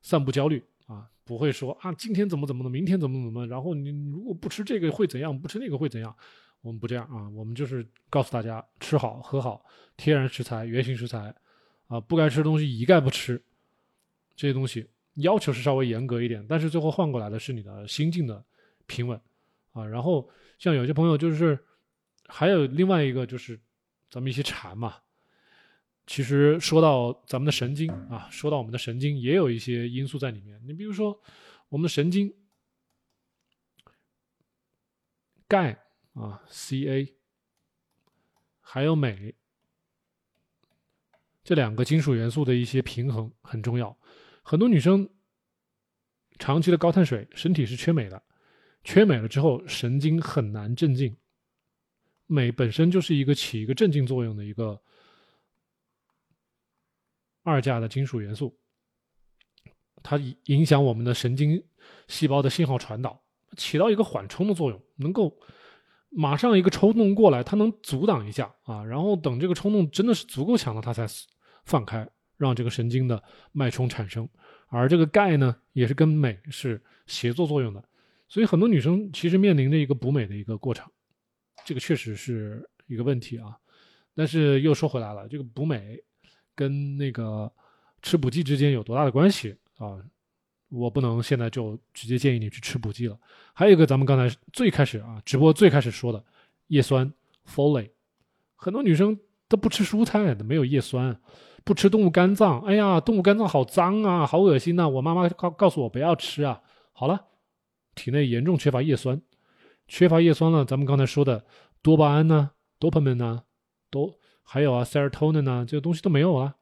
[0.03, 0.64] 散布焦虑。
[0.87, 6.14] 啊，不会说啊，今天怎么怎么的，明天怎么怎么，然后你如果不吃这个会怎样，不吃那个会怎样？
[6.62, 9.64] 我们不这样啊，我们就是告诉大家吃好喝好，
[9.97, 11.32] 天然食材、原形食材，
[11.87, 13.41] 啊，不该吃的东西一概不吃。
[14.34, 18.45] 这些东西要求是稍微严格一点，但是最后换过来的是你的心境的
[18.87, 19.20] 平稳
[19.72, 19.87] 啊。
[19.87, 20.28] 然后
[20.59, 21.59] 像有些朋友就是，
[22.26, 23.61] 还有另外一个就是
[24.11, 24.95] 咱们一些馋嘛。
[26.07, 30.61] 其实说到咱们的神经啊，说到我们的神经，也有一些因素在里面。
[30.64, 31.20] 你比如说，
[31.68, 32.32] 我们的神经，
[35.48, 35.72] 钙
[36.14, 37.12] 啊，Ca，
[38.61, 39.34] 还有镁，
[41.42, 43.98] 这两个金属元素的一些平衡很重要。
[44.42, 45.09] 很多女生
[46.38, 48.22] 长期的高碳水，身体是缺镁的，
[48.84, 51.16] 缺镁了之后，神经很难镇静。
[52.26, 54.80] 镁本身就是一个起一个镇静作用的一个
[57.47, 58.59] 二价的金属元素，
[60.03, 61.62] 它影响我们的神经
[62.09, 63.22] 细胞的信号传导，
[63.57, 65.38] 起到一个缓冲的作用，能够
[66.11, 71.07] 马上一个冲动过来，它能阻挡一下啊，然后等这个冲动真的是足够强了，它才
[71.64, 72.07] 放开。
[72.38, 73.22] 让这个神经的
[73.53, 74.28] 脉冲产生，
[74.68, 77.82] 而这个钙呢，也是跟镁是协作作用的，
[78.28, 80.86] 所以很多女生其实面临着一个补镁的一个过程，
[81.64, 83.57] 这个确实是一个问题啊。
[84.14, 85.99] 但是又说回来了，这个补镁
[86.57, 87.48] 跟那个
[88.02, 90.02] 吃补剂之间有多大的关系啊？
[90.68, 93.16] 我不能现在就直接建议你去吃补剂了。
[93.52, 96.24] 还有一个，咱们刚才最开始啊，直播最开始说的
[96.66, 97.12] 叶酸
[97.48, 97.90] folate，
[98.57, 101.20] 很多女生都不吃蔬菜的，没有叶酸。
[101.64, 104.88] 不吃动物肝脏，哎呀，动物肝脏好脏啊，好恶心呐！
[104.88, 106.62] 我妈妈告告诉我不要吃啊。
[106.92, 107.26] 好了，
[107.96, 109.20] 体内严重缺乏叶酸，
[109.88, 111.44] 缺乏叶酸了，咱们刚才说的
[111.82, 113.42] 多巴胺呢、多巴胺呢，
[113.90, 114.14] 都
[114.47, 116.57] 还有啊，serotonin 呢，这个东西都没有了，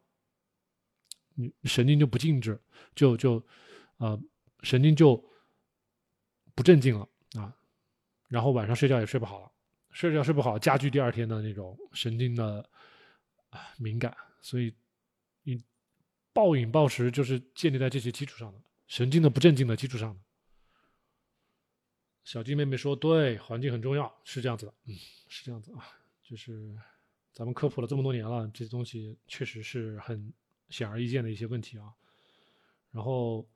[1.35, 2.59] 你神经就不静止，
[2.95, 3.47] 就就
[3.99, 4.19] 呃，
[4.63, 5.23] 神经就
[6.55, 7.09] 不镇静了
[7.39, 7.55] 啊，
[8.29, 9.53] 然后晚上睡觉也睡不好了，
[9.91, 12.69] 睡觉睡不好，加剧第二天的那种神经的
[13.51, 14.75] 啊敏感，所以。
[15.47, 15.63] 你
[16.33, 20.21] 暴饮暴食就是建立在这些基础上的，神经的不镇静的基础上的。
[22.25, 24.95] 小鸡妹妹说：“对，环境很重要，是这样子的，嗯，
[25.29, 25.85] 是这样子啊，
[26.23, 26.75] 就是
[27.35, 30.33] 咱们科普了这么多年了，这些东西确实是很
[30.71, 31.93] 显而易见的一些问题啊。
[32.91, 33.47] 然后，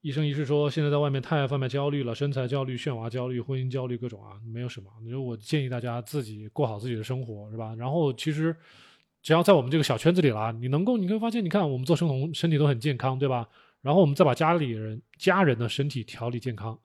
[0.00, 4.90] 一生一世说现在在外面太贩卖焦虑了，身材焦虑、炫娃焦虑、婚姻焦虑，各种啊，没有什么。
[5.02, 7.74] 你说我建议大家自己过好自己的生活，是吧？
[7.74, 8.56] 然后其实。
[9.22, 13.46] 只要在我们这个小圈子里了，你能够，你会发现，你看我们做生酮，身体都很健康，对吧？
[13.82, 16.80] 然后我们再把家里人、家人的身体调理健康，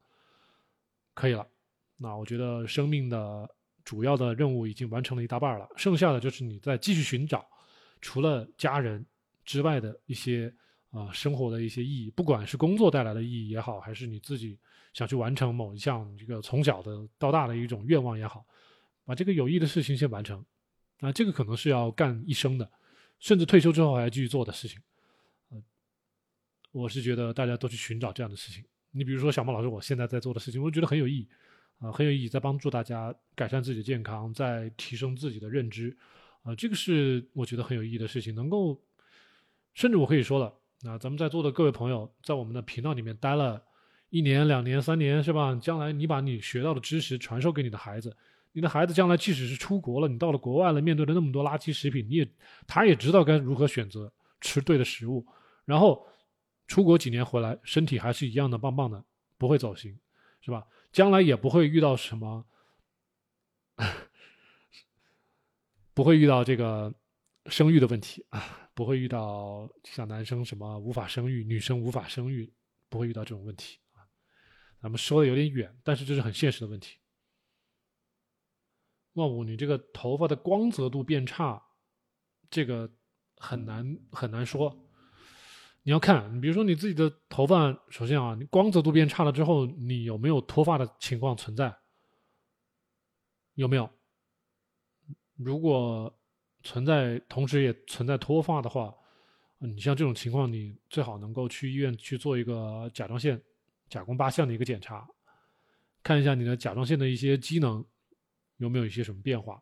[1.13, 1.47] 可以了。
[1.95, 3.49] 那我觉得生命的
[3.85, 7.47] 主要的任务已经完成了一大半了，剩下的就是你在继续寻找
[8.01, 9.05] 除了家人
[9.45, 10.53] 之外的一些
[10.89, 14.59] 啊生活的一些意义，不管是工作带来的意义也好，还是你自己
[14.93, 18.45] 想去完成某一项这个从小的到大的一种愿望也好，
[19.05, 20.43] 把这个有益的事情先完成。
[21.01, 22.71] 啊，这个可能是要干一生的，
[23.19, 24.79] 甚至退休之后还要继续做的事情。
[25.49, 25.61] 呃，
[26.71, 28.63] 我是觉得大家都去寻找这样的事情。
[28.91, 31.27] 你比如说小孟老师，我现在在做的事情，我觉得很有意义，
[31.79, 35.95] 啊，很有意义，在帮助大家改善自己的健康，在提升自己的认知，
[36.43, 38.33] 啊，这个是我觉得很有意义的事情。
[38.33, 38.79] 能够，
[39.73, 40.53] 甚至我可以说了，
[40.89, 43.61] 啊，咱们在座的各位朋友，在我们的频道里面待了
[44.09, 45.53] 一年、两年、三年，是吧？
[45.61, 48.15] 将来你把你学到的知识传授给你的孩子。
[48.53, 52.31] 你的孩子将来即使是出国了，你到了国外了，面对了那么多垃圾食品，你也
[52.65, 54.09] 他也知道该如何选择
[54.39, 55.27] 吃对的食物，
[55.65, 56.07] 然后
[56.65, 59.03] 出国几年回来，身体还是一样的棒棒的，
[59.37, 59.93] 不会走形，
[60.39, 60.63] 是吧？
[60.95, 62.45] 将来也不会遇到什么，
[65.93, 66.95] 不会遇到这个
[67.47, 72.49] 生育的问题啊，不会遇到像男生什么无法生育，女生无法生育，
[72.87, 74.07] 不会遇到这种问题啊。
[74.79, 76.97] 咱们说的有点远，但是这是很现实的问题。
[79.15, 81.61] 万五，你这个头发的光泽度变差，
[82.49, 82.89] 这个
[83.35, 84.84] 很难很难说。
[85.87, 91.71] 你要看，你比如说你自己的头发，首先啊，你光泽度变差了之后，你有没有脱发的情况存在？
[93.53, 93.87] 有没有？
[95.35, 96.11] 如果
[96.63, 98.91] 存在，同时也存在脱发的话，
[99.59, 103.39] 你像这种情况，你最好能够去医院去做一个甲状腺、
[103.87, 105.07] 甲功八项的一个检查，
[106.01, 107.85] 看一下你的甲状腺的一些机能。
[108.57, 109.61] 有没有一些什么变化？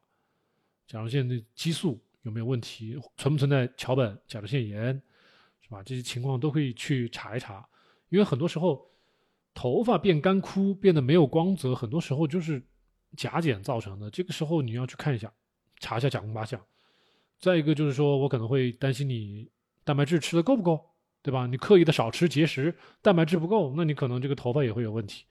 [0.86, 2.96] 甲状腺的激素有没有问题？
[3.18, 5.02] 存不存在桥本、甲状腺炎，
[5.74, 5.82] 吧？
[5.84, 7.68] 这些情况都可以去查一查。
[8.10, 8.88] 因为很多时候
[9.54, 12.64] 头发变干枯、变得没有光泽，很多时候就是
[13.18, 14.10] 甲减造成的。
[14.10, 15.34] 这个时候你要去看一下，
[15.80, 16.62] 查一下甲功八项。
[17.40, 19.50] 再一个就是说我可能会担心你
[19.84, 20.80] 蛋白质吃的够不够，
[21.22, 21.48] 对吧？
[21.48, 25.26] 你刻意的少吃节食，蛋白质不够，那你可能这个头发也会有问题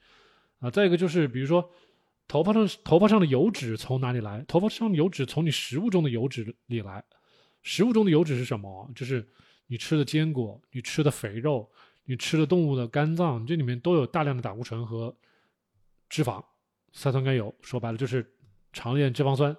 [0.59, 0.71] 啊。
[0.71, 1.71] 再一个就是比如说。
[2.29, 4.43] 头发上头发上的油脂从哪里来？
[4.49, 7.05] 头发上的油脂从你食物中的油脂里来。
[7.63, 8.91] 食物中的油脂是什么？
[8.95, 9.29] 就是
[9.73, 11.67] 你吃的坚果、你吃的肥肉、
[12.05, 15.17] 你吃的动物的肝脏，这里面都有大量的胆固醇和
[16.11, 16.45] 脂肪、
[16.93, 17.55] 三酸甘油。
[17.63, 18.35] 说白了就是
[18.71, 19.57] 长链脂肪酸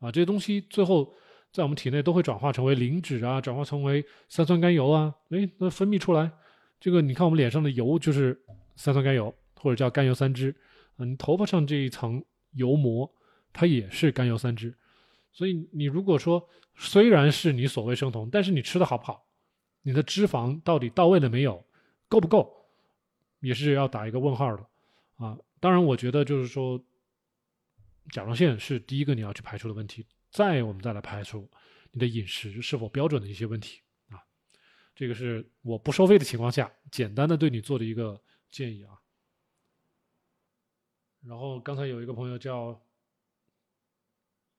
[0.00, 1.14] 啊，这些东西最后
[1.52, 5.14] 在我们体内都会转化成为磷脂啊，转化成为三酸甘油啊。
[5.30, 6.28] 哎，那分泌出来，
[6.80, 8.36] 这个你看我们脸上的油就是
[8.74, 10.52] 三酸甘油，或者叫甘油三酯。
[10.96, 12.20] 嗯，头发上这一层
[12.54, 13.08] 油膜，
[13.52, 14.74] 它也是甘油三酯，
[15.30, 16.44] 所以你如果说
[16.74, 19.24] 虽然是你所谓生酮，但是你吃的好不好，
[19.82, 21.64] 你的脂肪到底到位了没有，
[22.08, 22.68] 够不够，
[23.40, 24.66] 也是要打一个问号的
[25.16, 25.38] 啊。
[25.60, 26.82] 当然，我觉得就是说，
[28.10, 31.48] 甲状腺是第一个你要去排除的问题，再我们再来排除
[31.92, 34.18] 你的饮食是否标准的一些问题啊。
[34.94, 38.20] 这个是我不收费的情况下，简单的对你做的一个
[38.50, 38.98] 建议啊。
[41.24, 42.80] 然后刚才有一个朋友叫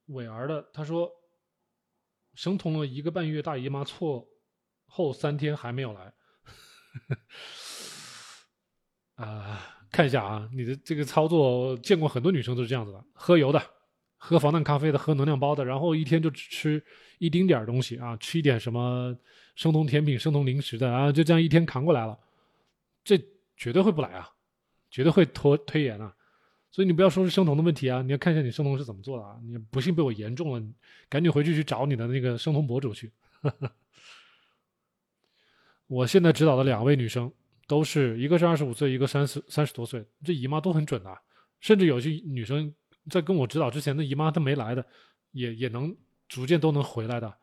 [0.06, 1.12] 伟儿的，他说
[2.34, 4.26] 生酮了一个半月，大姨妈错
[4.94, 6.14] 后三天还没有来，
[9.16, 9.70] 啊。
[9.94, 13.62] 看一下啊，你的这个操作，见过很多女生都是这样子的：喝油的，
[14.18, 16.84] 喝防弹咖啡的，喝能量包的，然后一天就只吃
[17.20, 19.16] 一丁点儿东西啊，吃一点什么
[19.54, 22.18] 生酮甜品、生酮零食的啊，就这样一天扛过来了，
[23.04, 23.24] 这
[23.56, 24.28] 绝对会不来啊，
[24.90, 26.12] 绝对会拖推延啊。
[26.72, 29.38] 所以你不要说是生酮的问题啊，你要看一下你生酮是怎么做的啊。
[29.44, 30.68] 你不信被我言中了，
[31.08, 33.12] 赶紧回去去找你的那个生酮博主去。
[35.94, 37.32] 我现在指导的两位女生。
[37.66, 41.18] 都是一个是二十五岁，一个三十三十多岁，这姨妈都很准的，
[41.62, 42.72] 甚至有些女生
[43.10, 44.86] 在跟我指导之前，的姨妈都没来的，
[45.32, 45.96] 也也能
[46.28, 47.34] 逐渐都能回来的。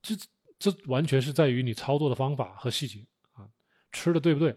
[0.00, 0.14] 这
[0.56, 3.42] 这完全是在于你操作的方法和细节啊，
[3.90, 4.56] 吃的对不对，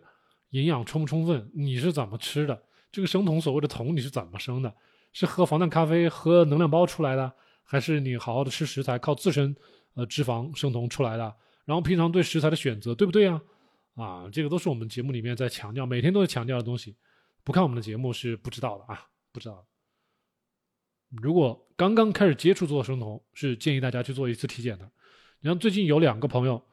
[0.51, 4.71] 营养充不充分，你是怎么吃的，这个生酮所谓的酮你是怎么生的，
[5.11, 7.33] 是喝防弹咖啡、喝能量包出来的，
[7.63, 9.55] 还是你好好的吃食材，靠自身
[9.95, 11.35] 呃脂肪生酮出来的？
[11.67, 13.41] 然后平常对食材的选择对不对啊？
[13.95, 16.95] 啊，这个都是我们节目里面在强调，每天都在强调的东西。
[17.43, 19.67] 不看我们的节目是不知道的啊，不知道。
[21.09, 24.89] 如果刚刚开始接触做生酮，是建议大家去做一次体检的。
[25.41, 26.65] 你像最近有两个朋友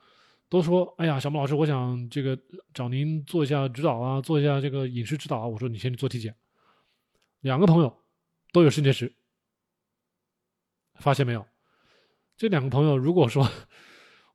[0.49, 2.39] 都说：“哎呀，小木老师，我想这个
[2.73, 6.33] 找您做一下指导啊，做一下这个饮食指导啊。”我说：“你先去做体检。”
[7.43, 8.01] 两个朋友
[8.53, 9.13] 都有肾结石，
[11.01, 11.45] 发现没有？
[12.37, 13.51] 这两个朋友如果说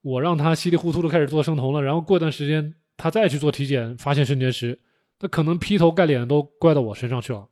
[0.02, 2.76] 我让他稀里糊涂的开始做生酮了，然后过段时间。
[3.02, 4.78] 他再去做体检，发现肾结石，
[5.18, 7.47] 他可能劈头盖脸都怪到我身上去了。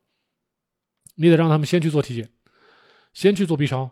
[1.15, 2.29] 你得让他们先去做体检，
[3.13, 3.89] 先去做 B 超，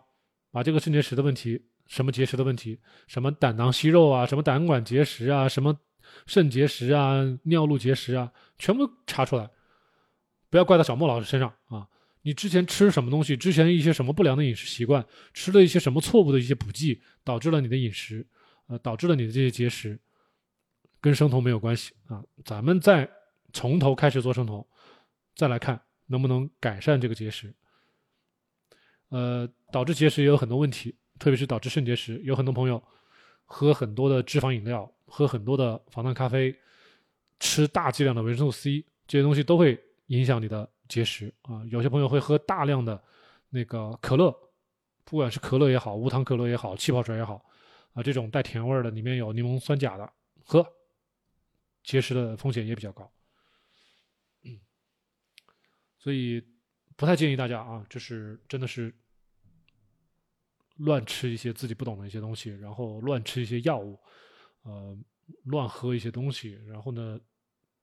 [0.50, 5.74] 把这个肾结石的问题、什么结石的问题、什么胆囊息肉啊、什么胆管结石啊、什么
[6.26, 9.48] 肾结石啊、尿路结石啊，全部查出来，
[10.50, 11.88] 不要怪到小莫老师身上啊！
[12.20, 13.34] 你之前吃什么东西？
[13.34, 15.02] 之前一些什么不良的饮食习惯，
[15.32, 18.26] 吃了一些什么错误的一些补剂，导致了你的饮食，
[18.66, 19.98] 呃，导致了你的这些结石。
[20.98, 23.08] 跟生酮没有关系啊，咱们再
[23.52, 24.66] 从头开始做生酮，
[25.36, 27.54] 再来看能不能改善这个结石。
[29.10, 32.82] 呃，导致结石也有很多问题，特别是导致肾结石，有很多朋友
[33.44, 36.52] 喝很多的脂肪饮料，喝很多的防弹咖啡，
[37.38, 41.62] 吃大剂量的维生素 C，这些东西都会影响你的结石啊。
[41.70, 43.00] 有些朋友会喝大量的
[43.50, 44.36] 那个可乐，
[45.04, 47.44] 不管是可乐也好，无糖可乐也好，气泡水也好，
[47.96, 50.12] 啊，这种带甜味的，里面有柠檬酸钾的，
[50.44, 50.64] 喝。
[51.82, 53.08] 结石的风险也比较高，
[54.42, 54.58] 嗯，
[55.96, 56.42] 所以
[56.96, 58.92] 不太建议大家啊，就是真的是
[60.78, 63.96] 乱吃一些自己不懂的一些东西，然后乱吃一些药物，
[64.62, 64.98] 呃，
[65.44, 67.20] 乱喝一些东西，然后呢，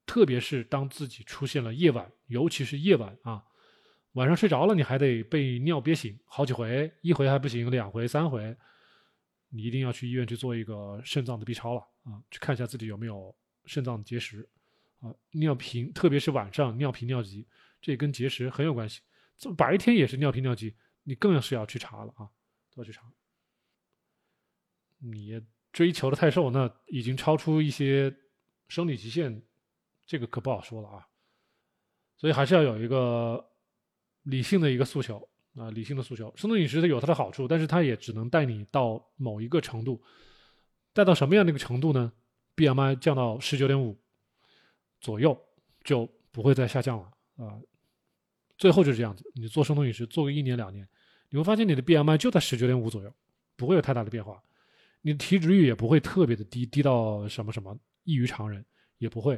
[0.05, 3.41] 特别是当自己出现了夜晚，尤其是夜晚啊，
[4.11, 8.53] 晚上睡着了，你还得被尿憋醒好几回，一回还不行，两回、三回，
[9.54, 13.34] 你一定要去医院去做一个肾脏的 B 超了啊，去看一下自己有没有。
[13.66, 14.45] 肾脏结石，
[14.99, 17.47] 啊，尿频，特别是晚上尿频尿急，
[17.82, 18.99] 这跟结石很有关系。
[19.38, 22.28] 这白天也是尿频尿急，你更是要去查了啊，
[22.76, 23.10] 都要去查。
[24.97, 25.41] 你
[25.72, 28.14] 追求的太瘦，那已经超出一些
[28.68, 29.41] 生理极限，
[30.06, 31.08] 这个可不好说了啊。
[32.18, 33.49] 所以还是要有一个
[34.24, 36.34] 理性的一个诉求啊，理性的诉求。
[36.36, 40.01] 生酮饮食它有它的好处，但是它也只能带你到某一个程度，
[40.93, 42.12] 带到什么样的一个程度呢
[42.56, 43.97] ？BMI 降到十九点五
[44.99, 45.39] 左右
[45.84, 47.60] 就不会再下降了啊！
[48.58, 50.88] 最后就是这样子，你做生酮饮食做个一年两年，
[51.30, 53.14] 你会发现你的 BMI 就在十九点五左右，
[53.56, 54.41] 不会有太大的变化，
[55.01, 58.64] 你的体脂率也不会特别的低，低到什么什么异于常人
[58.99, 59.36] 也不会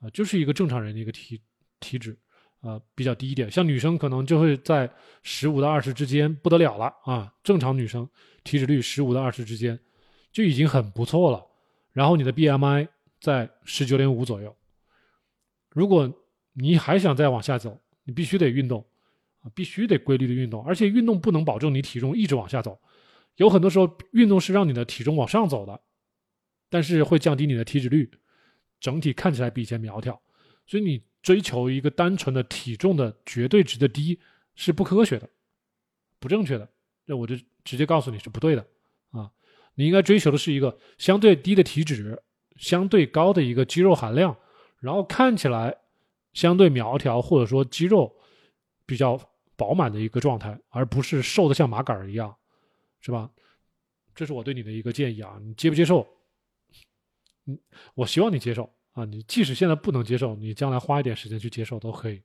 [0.00, 1.40] 啊，就是一个正常人的一个体
[1.78, 2.16] 体脂
[2.66, 4.90] 呃比较低一点，像女生可能就会在
[5.22, 7.32] 十五到二十之间不得了了啊！
[7.44, 8.08] 正常女生
[8.42, 9.78] 体脂率十五到二十之间
[10.32, 11.46] 就已经很不错了。
[11.92, 12.88] 然后你的 BMI
[13.20, 14.54] 在十九点五左右，
[15.70, 16.12] 如果
[16.54, 18.84] 你还想再往下走，你必须得运动，
[19.42, 22.76] 啊，必须得规律的运动，而且运动不能保证你体重一直往下走，
[23.36, 25.80] 有很多时候运动是让你的体重往上走的，
[26.68, 28.10] 但是会降低你的体脂率，
[28.80, 30.20] 整体看起来比以前苗条，
[30.66, 34.16] 所以你追求一个单纯的体重的绝对值的低
[34.54, 35.28] 是不科学的，
[36.20, 36.70] 不正确的，
[37.04, 38.64] 那我就直接告诉你是不对的，
[39.10, 39.28] 啊。
[39.74, 42.22] 你应该追求的是一个相对低的体脂，
[42.54, 44.38] 相对高的一个肌肉含量，
[44.78, 45.76] 然后看起来
[46.32, 48.16] 相对苗条或者说肌肉
[48.86, 49.20] 比较
[49.56, 52.36] 饱满的一个状态，而不是瘦的像麻杆儿一样，
[53.00, 53.28] 是吧？
[54.14, 56.06] 这是我对你的一个建议啊，你接不接受？
[57.46, 57.58] 嗯，
[57.96, 62.22] 我希望你接受啊，你即使现在不能接受，你将来花一点时间去接受都可以。